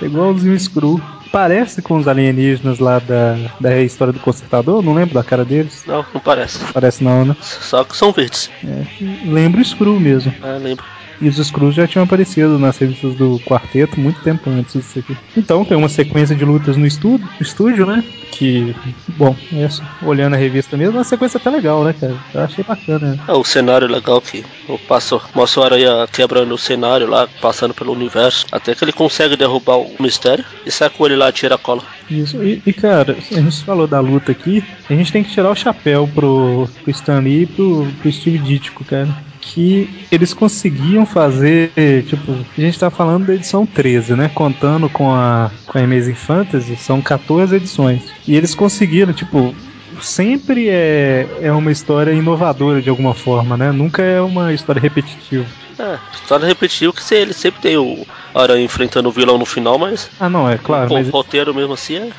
Igualzinho 0.00 0.54
um 0.54 0.58
Screw. 0.58 1.02
Parece 1.32 1.80
com 1.80 1.96
os 1.96 2.06
alienígenas 2.06 2.78
lá 2.78 2.98
da, 2.98 3.36
da 3.58 3.80
história 3.80 4.12
do 4.12 4.20
consertador, 4.20 4.82
não 4.82 4.92
lembro 4.92 5.14
da 5.14 5.24
cara 5.24 5.46
deles. 5.46 5.82
Não, 5.86 6.04
não 6.12 6.20
parece. 6.20 6.58
Parece 6.72 7.02
não, 7.02 7.24
né? 7.24 7.34
Só 7.40 7.82
que 7.82 7.96
são 7.96 8.12
verdes. 8.12 8.50
É, 8.62 8.84
lembro 9.24 9.60
o 9.60 9.64
Screw 9.64 9.98
mesmo. 9.98 10.32
É, 10.42 10.58
lembro. 10.58 10.84
E 11.20 11.28
os 11.28 11.38
Skrulls 11.38 11.74
já 11.74 11.86
tinham 11.86 12.04
aparecido 12.04 12.58
nas 12.58 12.78
revistas 12.78 13.14
do 13.14 13.38
quarteto 13.40 14.00
muito 14.00 14.20
tempo 14.20 14.50
antes 14.50 14.72
disso 14.72 14.98
aqui. 14.98 15.16
Então 15.36 15.64
tem 15.64 15.76
uma 15.76 15.88
sequência 15.88 16.34
de 16.34 16.44
lutas 16.44 16.76
no 16.76 16.86
estúdio, 16.86 17.28
estúdio 17.40 17.86
né? 17.86 18.02
Que, 18.30 18.74
bom, 19.08 19.36
essa, 19.52 19.82
olhando 20.02 20.34
a 20.34 20.38
revista 20.38 20.76
mesmo, 20.76 20.98
uma 20.98 21.04
sequência 21.04 21.38
até 21.38 21.50
legal, 21.50 21.84
né, 21.84 21.94
cara? 21.98 22.16
Eu 22.34 22.40
achei 22.40 22.64
bacana. 22.64 23.12
Né? 23.12 23.18
É, 23.28 23.32
o 23.32 23.44
cenário 23.44 23.86
legal 23.86 24.20
que 24.20 24.44
o 24.68 24.78
passo, 24.78 25.20
mostra 25.34 25.60
o 25.60 25.64
Aranha 25.64 26.08
quebrando 26.10 26.54
o 26.54 26.58
cenário 26.58 27.08
lá, 27.08 27.28
passando 27.40 27.74
pelo 27.74 27.92
universo, 27.92 28.46
até 28.50 28.74
que 28.74 28.84
ele 28.84 28.92
consegue 28.92 29.36
derrubar 29.36 29.78
o 29.78 29.94
mistério 30.00 30.44
e 30.64 30.70
sai 30.70 30.90
com 30.90 31.06
ele 31.06 31.16
lá, 31.16 31.30
tira 31.30 31.56
a 31.56 31.58
cola. 31.58 31.82
Isso, 32.10 32.42
e, 32.42 32.62
e, 32.66 32.72
cara, 32.72 33.16
a 33.30 33.40
gente 33.40 33.64
falou 33.64 33.86
da 33.86 34.00
luta 34.00 34.32
aqui, 34.32 34.64
a 34.88 34.94
gente 34.94 35.12
tem 35.12 35.22
que 35.22 35.30
tirar 35.30 35.50
o 35.50 35.56
chapéu 35.56 36.08
pro, 36.12 36.68
pro 36.82 36.90
Stan 36.90 37.20
Lee 37.20 37.42
e 37.42 37.46
pro, 37.46 37.86
pro 38.00 38.12
Steve 38.12 38.38
Ditko, 38.38 38.84
cara 38.84 39.31
que 39.42 40.06
eles 40.10 40.32
conseguiam 40.32 41.04
fazer, 41.04 41.72
tipo, 42.06 42.32
a 42.32 42.60
gente 42.60 42.78
tá 42.78 42.90
falando 42.90 43.26
da 43.26 43.34
edição 43.34 43.66
13, 43.66 44.14
né? 44.14 44.30
Contando 44.32 44.88
com 44.88 45.12
a, 45.12 45.50
com 45.66 45.76
a 45.76 45.82
Amazing 45.82 46.14
Fantasy, 46.14 46.76
são 46.76 47.02
14 47.02 47.56
edições. 47.56 48.04
E 48.26 48.36
eles 48.36 48.54
conseguiram, 48.54 49.12
tipo, 49.12 49.54
sempre 50.00 50.68
é, 50.68 51.26
é 51.42 51.52
uma 51.52 51.72
história 51.72 52.12
inovadora 52.12 52.80
de 52.80 52.88
alguma 52.88 53.14
forma, 53.14 53.56
né? 53.56 53.72
Nunca 53.72 54.02
é 54.02 54.20
uma 54.20 54.54
história 54.54 54.80
repetitiva. 54.80 55.44
É, 55.78 55.98
história 56.14 56.46
repetitiva 56.46 56.92
que 56.92 57.14
ele 57.14 57.32
sempre 57.32 57.60
tem 57.60 57.76
o 57.76 58.06
Aranha 58.32 58.64
enfrentando 58.64 59.08
o 59.08 59.12
vilão 59.12 59.38
no 59.38 59.44
final, 59.44 59.76
mas. 59.76 60.08
Ah, 60.20 60.28
não, 60.28 60.48
é 60.48 60.56
claro. 60.56 60.90
O, 60.90 60.94
mas... 60.94 61.08
roteiro 61.08 61.52
mesmo 61.52 61.74
assim 61.74 61.96
é 61.96 62.10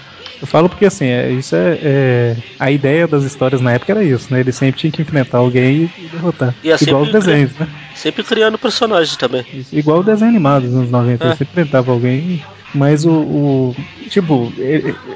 eu 0.43 0.47
falo 0.47 0.67
porque 0.67 0.86
assim, 0.86 1.06
é, 1.06 1.32
isso 1.32 1.56
é, 1.56 1.79
é, 1.82 2.38
A 2.60 2.69
ideia 2.69 3.08
das 3.08 3.23
histórias 3.23 3.62
na 3.62 3.71
época 3.71 3.93
era 3.93 4.03
isso, 4.03 4.27
né? 4.29 4.41
Ele 4.41 4.51
sempre 4.51 4.77
tinha 4.82 4.91
que 4.91 5.01
enfrentar 5.01 5.38
alguém 5.38 5.89
e 5.97 6.08
derrotar. 6.08 6.53
E 6.62 6.69
é 6.69 6.75
Igual 6.82 7.03
os 7.03 7.12
desenhos, 7.13 7.53
né? 7.58 7.65
Sempre 7.95 8.25
criando 8.25 8.58
personagens 8.58 9.15
também. 9.15 9.45
Isso, 9.53 9.73
igual 9.73 9.99
o 9.99 10.03
desenho 10.03 10.32
animado 10.32 10.63
dos 10.63 10.75
anos 10.75 10.91
90. 10.91 11.23
É. 11.23 11.27
Ele 11.27 11.38
sempre 11.38 11.62
enfrentava 11.62 11.93
alguém 11.93 12.43
mas 12.75 13.06
o, 13.06 13.12
o, 13.12 13.75
Tipo, 14.10 14.53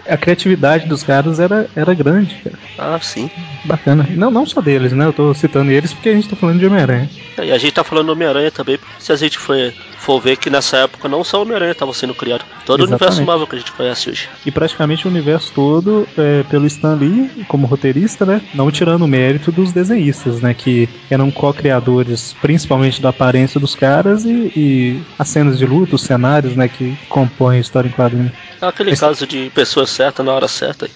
a 0.07 0.17
criatividade 0.17 0.87
dos 0.87 1.03
caras 1.03 1.39
era, 1.39 1.69
era 1.75 1.93
grande, 1.93 2.33
cara. 2.43 2.57
Ah, 2.77 2.99
sim. 2.99 3.29
Bacana. 3.65 4.07
Não, 4.09 4.31
não 4.31 4.43
só 4.45 4.59
deles, 4.59 4.91
né? 4.91 5.05
Eu 5.05 5.13
tô 5.13 5.33
citando 5.35 5.69
eles 5.71 5.93
porque 5.93 6.09
a 6.09 6.13
gente 6.13 6.29
tá 6.29 6.35
falando 6.35 6.59
de 6.59 6.65
Homem-Aranha. 6.65 7.09
E 7.43 7.51
a 7.51 7.57
gente 7.57 7.73
tá 7.73 7.83
falando 7.83 8.07
do 8.07 8.11
Homem-Aranha 8.13 8.49
também, 8.49 8.79
se 8.97 9.11
a 9.11 9.15
gente 9.15 9.37
for, 9.37 9.55
for 9.97 10.21
ver 10.21 10.37
que 10.37 10.49
nessa 10.49 10.77
época 10.77 11.07
não 11.09 11.23
só 11.23 11.39
o 11.39 11.41
Homem-Aranha 11.41 11.71
estava 11.71 11.93
sendo 11.93 12.13
criado. 12.13 12.45
Todo 12.65 12.83
Exatamente. 12.83 12.89
o 12.89 13.05
universo 13.05 13.25
Marvel 13.25 13.47
que 13.47 13.55
a 13.55 13.59
gente 13.59 13.71
conhece 13.71 14.09
hoje. 14.09 14.29
E 14.45 14.51
praticamente 14.51 15.07
o 15.07 15.09
universo 15.09 15.51
todo 15.53 16.07
é, 16.17 16.43
pelo 16.43 16.65
Stan 16.67 16.95
Lee, 16.95 17.45
como 17.47 17.67
roteirista, 17.67 18.25
né? 18.25 18.41
Não 18.53 18.71
tirando 18.71 19.03
o 19.03 19.07
mérito 19.07 19.51
dos 19.51 19.73
desenhistas, 19.73 20.41
né? 20.41 20.53
Que 20.53 20.87
eram 21.09 21.31
co-criadores, 21.31 22.35
principalmente 22.41 23.01
da 23.01 23.09
aparência 23.09 23.59
dos 23.59 23.75
caras 23.75 24.23
e, 24.23 24.51
e 24.55 25.01
as 25.17 25.27
cenas 25.27 25.57
de 25.57 25.65
luta, 25.65 25.95
os 25.95 26.03
cenários, 26.03 26.55
né? 26.55 26.67
Que 26.67 26.97
compõem 27.09 27.57
a 27.57 27.61
história 27.61 27.89
em 27.89 27.91
quadrinho. 27.91 28.31
É 28.61 28.65
aquele 28.65 28.91
Esse... 28.91 29.01
caso 29.01 29.27
de 29.27 29.49
pessoa 29.49 29.85
certa 29.85 30.23
na 30.23 30.31
hora 30.31 30.47
certa. 30.47 30.89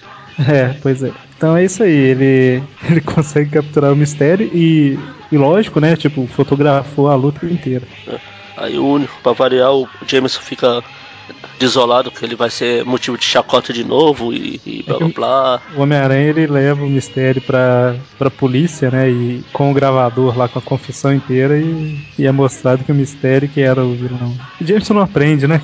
É, 0.48 0.74
pois 0.80 1.02
é. 1.02 1.12
Então 1.36 1.56
é 1.56 1.64
isso 1.64 1.82
aí, 1.82 1.92
ele, 1.92 2.62
ele 2.88 3.00
consegue 3.00 3.50
capturar 3.50 3.92
o 3.92 3.96
mistério 3.96 4.48
e, 4.54 4.98
e 5.30 5.36
lógico, 5.36 5.80
né? 5.80 5.96
Tipo, 5.96 6.26
fotografou 6.26 7.08
a 7.08 7.14
luta 7.14 7.44
inteira. 7.44 7.86
É. 8.06 8.31
Aí 8.56 8.78
o 8.78 8.86
único, 8.86 9.14
pra 9.22 9.32
variar, 9.32 9.72
o 9.72 9.88
Jameson 10.06 10.40
fica 10.40 10.82
desolado 11.58 12.10
que 12.10 12.24
ele 12.24 12.34
vai 12.34 12.50
ser 12.50 12.84
motivo 12.84 13.16
de 13.16 13.24
chacota 13.24 13.72
de 13.72 13.84
novo 13.84 14.32
e, 14.32 14.60
e 14.66 14.82
blá 14.82 14.98
blá 14.98 15.08
blá. 15.08 15.62
O 15.76 15.82
Homem-Aranha 15.82 16.30
ele 16.30 16.46
leva 16.46 16.82
o 16.84 16.90
mistério 16.90 17.40
pra, 17.40 17.94
pra 18.18 18.30
polícia, 18.30 18.90
né? 18.90 19.08
E 19.08 19.44
com 19.52 19.70
o 19.70 19.74
gravador 19.74 20.36
lá 20.36 20.48
com 20.48 20.58
a 20.58 20.62
confissão 20.62 21.12
inteira 21.12 21.56
e, 21.58 21.98
e 22.18 22.26
é 22.26 22.32
mostrado 22.32 22.84
que 22.84 22.92
o 22.92 22.94
mistério 22.94 23.48
que 23.48 23.60
era 23.60 23.84
o 23.84 23.94
vilão. 23.94 24.36
O 24.60 24.64
Jameson 24.64 24.94
não 24.94 25.02
aprende, 25.02 25.46
né? 25.46 25.60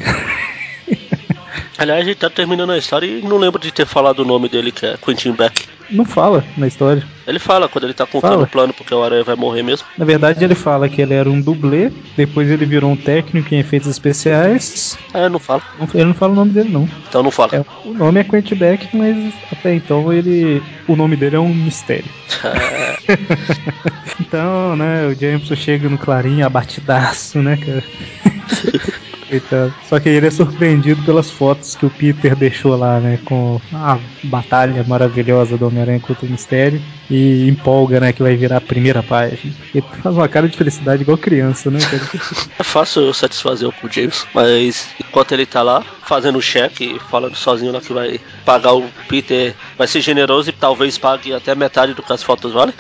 Aliás, 1.77 2.03
a 2.03 2.05
gente 2.09 2.19
tá 2.19 2.31
terminando 2.31 2.71
a 2.71 2.79
história 2.79 3.07
e 3.07 3.23
não 3.23 3.39
lembro 3.39 3.61
de 3.61 3.71
ter 3.71 3.87
falado 3.87 4.21
o 4.21 4.25
nome 4.25 4.49
dele, 4.49 4.73
que 4.73 4.87
é 4.87 4.97
Quentin 4.97 5.33
Beck. 5.33 5.69
Não 5.91 6.05
fala 6.05 6.45
na 6.57 6.67
história. 6.67 7.03
Ele 7.27 7.39
fala 7.39 7.69
quando 7.69 7.85
ele 7.85 7.95
tá 7.95 8.07
contando 8.07 8.33
fala. 8.33 8.45
o 8.45 8.49
plano, 8.49 8.73
porque 8.73 8.95
o 8.95 9.03
Aranha 9.03 9.25
vai 9.25 9.35
morrer 9.35 9.63
mesmo. 9.63 9.87
Na 9.97 10.05
verdade, 10.05 10.45
ele 10.45 10.55
fala 10.55 10.89
que 10.89 11.01
ele 11.01 11.15
era 11.15 11.29
um 11.29 11.41
dublê, 11.41 11.91
depois 12.17 12.51
ele 12.51 12.65
virou 12.65 12.91
um 12.91 12.97
técnico 12.97 13.55
em 13.55 13.59
efeitos 13.59 13.89
especiais. 13.89 14.99
É, 15.13 15.29
não 15.29 15.39
fala. 15.39 15.63
Ele 15.95 16.05
não 16.05 16.15
fala 16.15 16.33
o 16.33 16.37
nome 16.37 16.53
dele, 16.53 16.71
não. 16.71 16.89
Então 17.09 17.23
não 17.23 17.31
fala. 17.31 17.57
É, 17.57 17.65
o 17.85 17.93
nome 17.93 18.21
é 18.21 18.25
Quentin 18.25 18.55
Beck, 18.55 18.89
mas 18.95 19.35
até 19.53 19.75
então 19.75 20.13
ele. 20.13 20.63
O 20.87 20.97
nome 20.97 21.17
dele 21.17 21.37
é 21.37 21.41
um 21.41 21.55
mistério. 21.55 22.11
então, 24.21 24.77
né, 24.77 25.07
o 25.07 25.15
Jameson 25.15 25.55
chega 25.55 25.89
no 25.89 25.99
Clarim 25.99 26.43
abatidaço, 26.43 27.41
né, 27.41 27.57
cara? 27.57 27.85
Coitado. 29.29 29.75
Só 29.87 30.01
que 30.01 30.09
ele 30.09 30.27
é 30.27 30.31
surpreendido 30.31 31.03
pelas 31.03 31.31
fotos 31.31 31.77
que 31.77 31.85
o 31.85 31.91
Peter 31.91 32.35
deixou 32.35 32.77
lá, 32.77 32.99
né? 32.99 33.19
Com 33.25 33.61
a 33.73 33.99
batalha 34.25 34.83
maravilhosa 34.85 35.59
do 35.59 35.67
Homem-Aranha 35.67 36.01
contra 36.01 36.25
o 36.25 36.31
Mistério. 36.31 36.81
E 37.11 37.47
empolga, 37.49 38.01
né? 38.01 38.13
Que 38.13 38.23
vai 38.23 38.37
virar 38.37 38.57
a 38.57 38.61
primeira 38.61 39.03
página. 39.03 39.39
Ele 39.75 39.85
faz 40.03 40.17
uma 40.17 40.29
cara 40.29 40.49
de 40.49 40.57
felicidade 40.57 41.03
igual 41.03 41.19
criança, 41.19 41.71
né? 41.71 41.79
é 42.59 42.63
fácil 42.63 43.13
satisfazer 43.13 43.69
o 43.69 43.75
James, 43.91 44.27
mas 44.33 44.89
enquanto 44.99 45.33
ele 45.33 45.45
tá 45.45 45.63
lá, 45.63 45.85
fazendo 46.07 46.39
o 46.39 46.43
cheque, 46.43 46.99
falando 47.11 47.37
sozinho 47.37 47.73
lá 47.73 47.81
que 47.81 47.93
vai 47.93 48.21
pagar 48.45 48.75
o 48.75 48.89
Peter, 49.09 49.55
vai 49.77 49.87
ser 49.87 50.01
generoso 50.01 50.49
e 50.51 50.53
talvez 50.53 50.97
pague 50.97 51.35
até 51.35 51.55
metade 51.55 51.93
do 51.95 52.03
que 52.03 52.13
as 52.13 52.23
fotos 52.23 52.53
valem. 52.53 52.75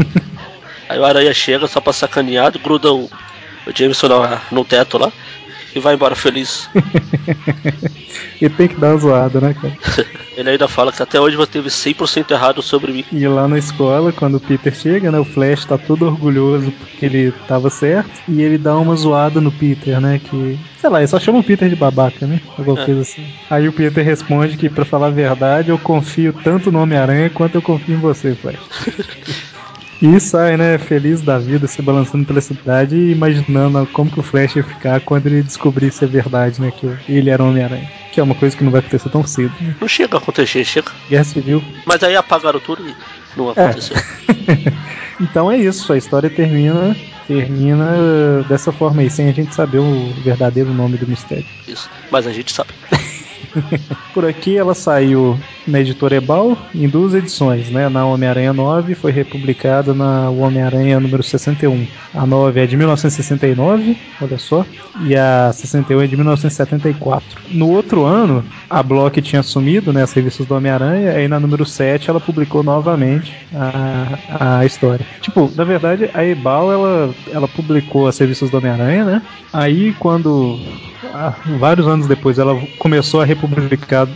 Aí 0.88 0.98
o 0.98 1.04
Aranha 1.04 1.32
chega 1.32 1.66
só 1.66 1.80
pra 1.80 1.92
sacanear, 1.92 2.52
gruda 2.58 2.92
o, 2.92 3.04
o 3.66 3.72
Jameson 3.74 4.08
no, 4.08 4.40
no 4.52 4.64
teto 4.64 4.98
lá 4.98 5.12
e 5.74 5.80
vai 5.80 5.94
embora 5.94 6.14
feliz. 6.14 6.68
e 8.40 8.48
tem 8.48 8.68
que 8.68 8.76
dar 8.76 8.90
uma 8.90 8.98
zoada, 8.98 9.40
né, 9.40 9.54
cara? 9.54 9.76
Ele 10.36 10.50
ainda 10.50 10.66
fala 10.66 10.92
que 10.92 11.02
até 11.02 11.20
hoje 11.20 11.36
você 11.36 11.52
teve 11.52 11.68
100% 11.68 12.30
errado 12.32 12.60
sobre 12.60 12.92
mim. 12.92 13.04
E 13.12 13.26
lá 13.26 13.46
na 13.46 13.56
escola, 13.56 14.12
quando 14.12 14.36
o 14.36 14.40
Peter 14.40 14.74
chega, 14.74 15.10
né, 15.10 15.18
o 15.18 15.24
Flash 15.24 15.64
tá 15.64 15.78
todo 15.78 16.06
orgulhoso 16.06 16.72
porque 16.72 17.06
ele 17.06 17.32
tava 17.46 17.70
certo, 17.70 18.10
e 18.28 18.42
ele 18.42 18.58
dá 18.58 18.76
uma 18.76 18.96
zoada 18.96 19.40
no 19.40 19.52
Peter, 19.52 20.00
né, 20.00 20.20
que, 20.22 20.58
sei 20.80 20.90
lá, 20.90 20.98
ele 20.98 21.06
só 21.06 21.20
chama 21.20 21.38
o 21.38 21.44
Peter 21.44 21.68
de 21.68 21.76
babaca, 21.76 22.26
né, 22.26 22.40
alguma 22.58 22.80
é. 22.80 22.84
coisa 22.84 23.02
assim. 23.02 23.24
Aí 23.48 23.68
o 23.68 23.72
Peter 23.72 24.04
responde 24.04 24.56
que, 24.56 24.68
para 24.68 24.84
falar 24.84 25.06
a 25.06 25.10
verdade, 25.10 25.70
eu 25.70 25.78
confio 25.78 26.32
tanto 26.32 26.72
no 26.72 26.80
Homem-Aranha 26.80 27.30
quanto 27.30 27.54
eu 27.54 27.62
confio 27.62 27.94
em 27.94 28.00
você, 28.00 28.34
Flash. 28.34 28.58
E 30.04 30.20
sai, 30.20 30.54
né, 30.58 30.76
feliz 30.76 31.22
da 31.22 31.38
vida, 31.38 31.66
se 31.66 31.80
balançando 31.80 32.26
pela 32.26 32.38
cidade 32.38 32.94
e 32.94 33.12
imaginando 33.12 33.86
como 33.86 34.10
que 34.10 34.20
o 34.20 34.22
Flash 34.22 34.54
ia 34.54 34.62
ficar 34.62 35.00
quando 35.00 35.28
ele 35.28 35.42
descobrisse 35.42 36.04
a 36.04 36.06
verdade, 36.06 36.60
né, 36.60 36.70
que 36.70 36.86
ele 37.08 37.30
era 37.30 37.42
Homem-Aranha. 37.42 37.90
Que 38.12 38.20
é 38.20 38.22
uma 38.22 38.34
coisa 38.34 38.54
que 38.54 38.62
não 38.62 38.70
vai 38.70 38.80
acontecer 38.80 39.08
tão 39.08 39.26
cedo. 39.26 39.54
Né? 39.58 39.74
Não 39.80 39.88
chega 39.88 40.18
a 40.18 40.20
acontecer, 40.20 40.62
chega. 40.62 40.92
Guerra 41.08 41.24
Civil. 41.24 41.64
Mas 41.86 42.02
aí 42.02 42.14
apagaram 42.14 42.60
tudo 42.60 42.86
e 42.86 42.94
não 43.34 43.48
é. 43.48 43.52
aconteceu. 43.52 43.96
É. 43.96 44.72
então 45.24 45.50
é 45.50 45.56
isso, 45.56 45.90
a 45.90 45.96
história 45.96 46.28
termina 46.28 46.94
Termina 47.26 48.42
dessa 48.46 48.70
forma 48.70 49.00
aí, 49.00 49.08
sem 49.08 49.28
a 49.28 49.32
gente 49.32 49.54
saber 49.54 49.78
o 49.78 50.12
verdadeiro 50.22 50.74
nome 50.74 50.98
do 50.98 51.06
mistério. 51.06 51.46
Isso. 51.66 51.88
Mas 52.10 52.26
a 52.26 52.32
gente 52.32 52.52
sabe. 52.52 52.70
Por 54.12 54.24
aqui 54.24 54.56
ela 54.56 54.74
saiu 54.74 55.38
na 55.66 55.80
editora 55.80 56.16
Ebal 56.16 56.56
em 56.74 56.88
duas 56.88 57.14
edições, 57.14 57.70
né? 57.70 57.88
Na 57.88 58.04
Homem-Aranha 58.06 58.52
9 58.52 58.94
foi 58.94 59.12
republicada 59.12 59.94
na 59.94 60.30
Homem-Aranha 60.30 61.00
número 61.00 61.22
61. 61.22 61.86
A 62.14 62.26
9 62.26 62.60
é 62.60 62.66
de 62.66 62.76
1969, 62.76 63.96
olha 64.20 64.38
só, 64.38 64.64
e 65.02 65.16
a 65.16 65.52
61 65.52 66.02
é 66.02 66.06
de 66.06 66.16
1974. 66.16 67.42
No 67.50 67.68
outro 67.70 68.04
ano, 68.04 68.44
a 68.68 68.82
Block 68.82 69.20
tinha 69.22 69.40
assumido 69.40 69.92
né, 69.92 70.02
as 70.02 70.12
revistas 70.12 70.46
do 70.46 70.54
Homem-Aranha, 70.54 71.12
aí 71.12 71.28
na 71.28 71.40
número 71.40 71.64
7 71.64 72.10
ela 72.10 72.20
publicou 72.20 72.62
novamente 72.62 73.34
a, 73.54 74.58
a 74.58 74.66
história. 74.66 75.06
Tipo, 75.20 75.50
na 75.54 75.64
verdade, 75.64 76.10
a 76.12 76.24
Ebal 76.24 76.72
ela, 76.72 77.14
ela 77.30 77.48
publicou 77.48 78.06
as 78.06 78.18
revistas 78.18 78.50
do 78.50 78.58
Homem-Aranha, 78.58 79.04
né? 79.04 79.22
Aí 79.52 79.94
quando 79.98 80.58
vários 81.58 81.86
anos 81.86 82.06
depois 82.06 82.38
ela 82.38 82.60
começou 82.78 83.20
a 83.20 83.24
republicar 83.24 84.08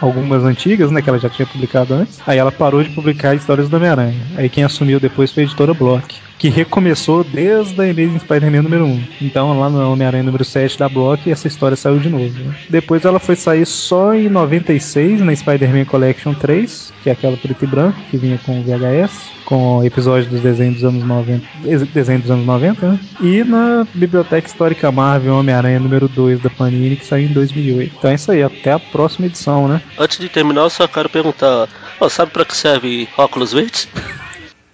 algumas 0.00 0.44
antigas, 0.44 0.90
né, 0.90 1.00
que 1.00 1.08
ela 1.08 1.18
já 1.18 1.30
tinha 1.30 1.46
publicado 1.46 1.94
antes. 1.94 2.20
Aí 2.26 2.38
ela 2.38 2.52
parou 2.52 2.82
de 2.82 2.90
publicar 2.90 3.34
histórias 3.34 3.68
do 3.68 3.76
Homem-Aranha. 3.76 4.20
Aí 4.36 4.48
quem 4.48 4.64
assumiu 4.64 5.00
depois 5.00 5.32
foi 5.32 5.44
a 5.44 5.46
editora 5.46 5.72
Block, 5.72 6.20
que 6.44 6.50
recomeçou 6.50 7.24
desde 7.24 7.80
a 7.80 7.84
Amazing 7.84 8.18
Spider-Man 8.18 8.60
número 8.60 8.84
1. 8.84 9.04
Então 9.22 9.58
lá 9.58 9.70
no 9.70 9.90
Homem-Aranha 9.90 10.24
número 10.24 10.44
7 10.44 10.78
da 10.78 10.90
Block, 10.90 11.32
essa 11.32 11.48
história 11.48 11.74
saiu 11.74 11.98
de 11.98 12.10
novo. 12.10 12.38
Né? 12.38 12.54
Depois 12.68 13.02
ela 13.06 13.18
foi 13.18 13.34
sair 13.34 13.64
só 13.64 14.12
em 14.12 14.28
96 14.28 15.22
na 15.22 15.34
Spider-Man 15.34 15.86
Collection 15.86 16.34
3, 16.34 16.92
que 17.02 17.08
é 17.08 17.14
aquela 17.14 17.34
preto 17.38 17.64
e 17.64 17.66
branco 17.66 17.98
que 18.10 18.18
vinha 18.18 18.38
com 18.44 18.62
VHS, 18.62 19.30
com 19.46 19.82
episódios 19.82 20.26
dos 20.26 20.42
desenhos 20.42 20.74
dos 20.74 20.84
anos 20.84 21.02
90, 21.02 21.46
desenho 21.94 22.20
dos 22.20 22.30
anos 22.30 22.44
90, 22.44 22.92
né? 22.92 23.00
E 23.22 23.42
na 23.42 23.86
Biblioteca 23.94 24.46
Histórica 24.46 24.92
Marvel 24.92 25.36
Homem-Aranha 25.36 25.80
número 25.80 26.08
2 26.08 26.42
da 26.42 26.50
Panini, 26.50 26.96
que 26.96 27.06
saiu 27.06 27.26
em 27.26 27.32
2008. 27.32 27.94
Então 27.96 28.10
é 28.10 28.14
isso 28.16 28.30
aí, 28.30 28.42
até 28.42 28.72
a 28.72 28.78
próxima 28.78 29.24
edição, 29.28 29.66
né? 29.66 29.80
Antes 29.98 30.18
de 30.18 30.28
terminar, 30.28 30.64
eu 30.64 30.70
só 30.70 30.86
quero 30.86 31.08
perguntar: 31.08 31.70
ó, 31.98 32.08
sabe 32.10 32.32
pra 32.32 32.44
que 32.44 32.54
serve 32.54 33.08
óculos 33.16 33.54
verdes? 33.54 33.88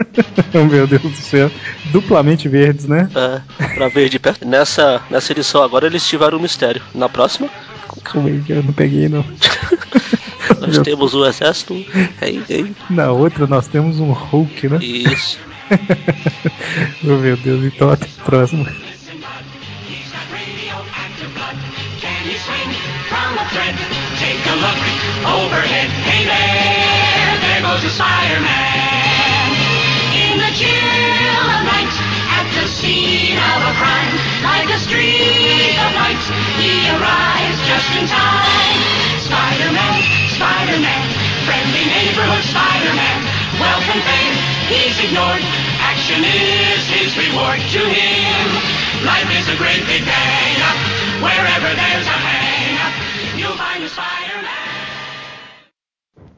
meu 0.70 0.86
Deus 0.86 1.02
do 1.02 1.12
céu. 1.12 1.50
Duplamente 1.92 2.48
verdes, 2.48 2.86
né? 2.86 3.08
É, 3.14 3.66
pra 3.74 3.88
ver 3.88 4.08
de 4.08 4.18
perto. 4.18 4.46
Nessa, 4.46 5.02
nessa 5.10 5.32
edição 5.32 5.62
agora 5.62 5.86
eles 5.86 6.06
tiveram 6.06 6.38
um 6.38 6.42
mistério. 6.42 6.82
Na 6.94 7.08
próxima, 7.08 7.48
Calma 8.04 8.28
aí, 8.28 8.40
que 8.40 8.52
eu 8.52 8.62
não 8.62 8.72
peguei, 8.72 9.08
não. 9.08 9.24
nós 10.60 10.78
temos 10.78 11.14
o 11.14 11.26
exército. 11.26 11.74
Ei, 12.22 12.42
ei. 12.48 12.74
Na 12.88 13.10
outra 13.10 13.46
nós 13.46 13.66
temos 13.66 13.98
um 13.98 14.12
Hulk, 14.12 14.68
né? 14.68 14.78
Isso. 14.82 15.38
oh, 17.04 17.16
meu 17.16 17.36
Deus, 17.36 17.64
então 17.64 17.90
até 17.90 18.06
a 18.06 18.24
próxima. 18.24 18.64
Take 24.18 24.48
a 24.48 24.54
look 24.54 24.78
overhead. 25.26 25.88
Hey 26.04 26.24
there, 26.24 27.40
there 27.40 27.62
goes 27.62 27.82
the 27.82 27.90
Spider-Man. 27.90 28.99
In 30.60 30.68
the 30.68 31.08
chill 31.16 31.48
of 31.56 31.62
night, 31.64 31.94
at 32.36 32.46
the 32.52 32.66
scene 32.68 33.38
of 33.40 33.58
a 33.64 33.72
crime, 33.80 34.12
like 34.44 34.68
a 34.68 34.78
streak 34.78 35.72
of 35.80 35.90
light, 35.96 36.20
he 36.60 36.84
arrives 36.92 37.58
just 37.64 37.88
in 37.96 38.04
time. 38.04 38.80
Spider-Man, 39.24 39.96
Spider-Man, 40.36 41.04
friendly 41.48 41.84
neighborhood 41.88 42.44
Spider-Man. 42.44 43.18
Wealth 43.60 43.88
and 43.88 44.02
fame, 44.04 44.36
he's 44.68 44.96
ignored. 45.00 45.40
Action 45.80 46.20
is 46.24 46.82
his 46.92 47.10
reward 47.16 47.60
to 47.72 47.80
him. 47.80 48.46
Life 49.04 49.30
is 49.32 49.48
a 49.48 49.56
great 49.56 49.80
big 49.88 50.04
bang. 50.04 50.56
Wherever 51.24 51.72
there's 51.72 52.06
a 52.08 52.18
hang, 52.20 53.38
you'll 53.38 53.56
find 53.56 53.82
a 53.84 53.88
Spider-Man. 53.88 54.68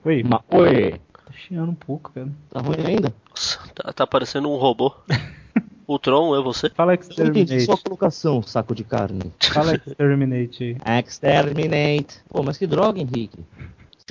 Oi, 0.07 0.23
Ma- 0.25 0.43
Oi, 0.55 0.99
tá 1.13 1.33
chiando 1.47 1.71
um 1.71 1.75
pouco, 1.75 2.11
cara. 2.13 2.29
tá 2.51 2.61
ruim 2.61 2.85
ainda? 2.87 3.15
Nossa, 3.33 3.59
tá, 3.75 3.93
tá 3.93 4.07
parecendo 4.07 4.51
um 4.51 4.57
robô. 4.57 4.95
O 5.85 5.99
Tron 5.99 6.35
é 6.39 6.41
você? 6.41 6.71
Fala 6.71 6.95
Eu 6.95 6.99
não 6.99 7.05
entendi 7.05 7.57
Exterminate. 7.57 7.65
sua 7.67 7.77
colocação, 7.77 8.41
saco 8.41 8.75
de 8.75 8.85
carne. 8.85 9.33
Fala 9.53 9.75
Exterminate. 9.75 10.77
Exterminate. 11.05 12.21
Pô, 12.29 12.43
mas 12.43 12.57
que 12.57 12.67
droga, 12.67 13.01
Henrique. 13.01 13.41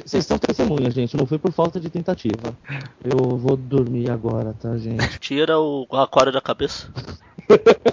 Vocês 0.05 0.25
são 0.25 0.37
testemunhas, 0.37 0.93
gente. 0.93 1.15
Não 1.17 1.25
foi 1.25 1.39
por 1.39 1.51
falta 1.51 1.79
de 1.79 1.89
tentativa. 1.89 2.55
Eu 3.03 3.37
vou 3.37 3.55
dormir 3.55 4.11
agora, 4.11 4.53
tá, 4.53 4.77
gente? 4.77 5.17
Tira 5.19 5.57
o 5.59 5.87
aquário 5.91 6.31
da 6.31 6.41
cabeça. 6.41 6.87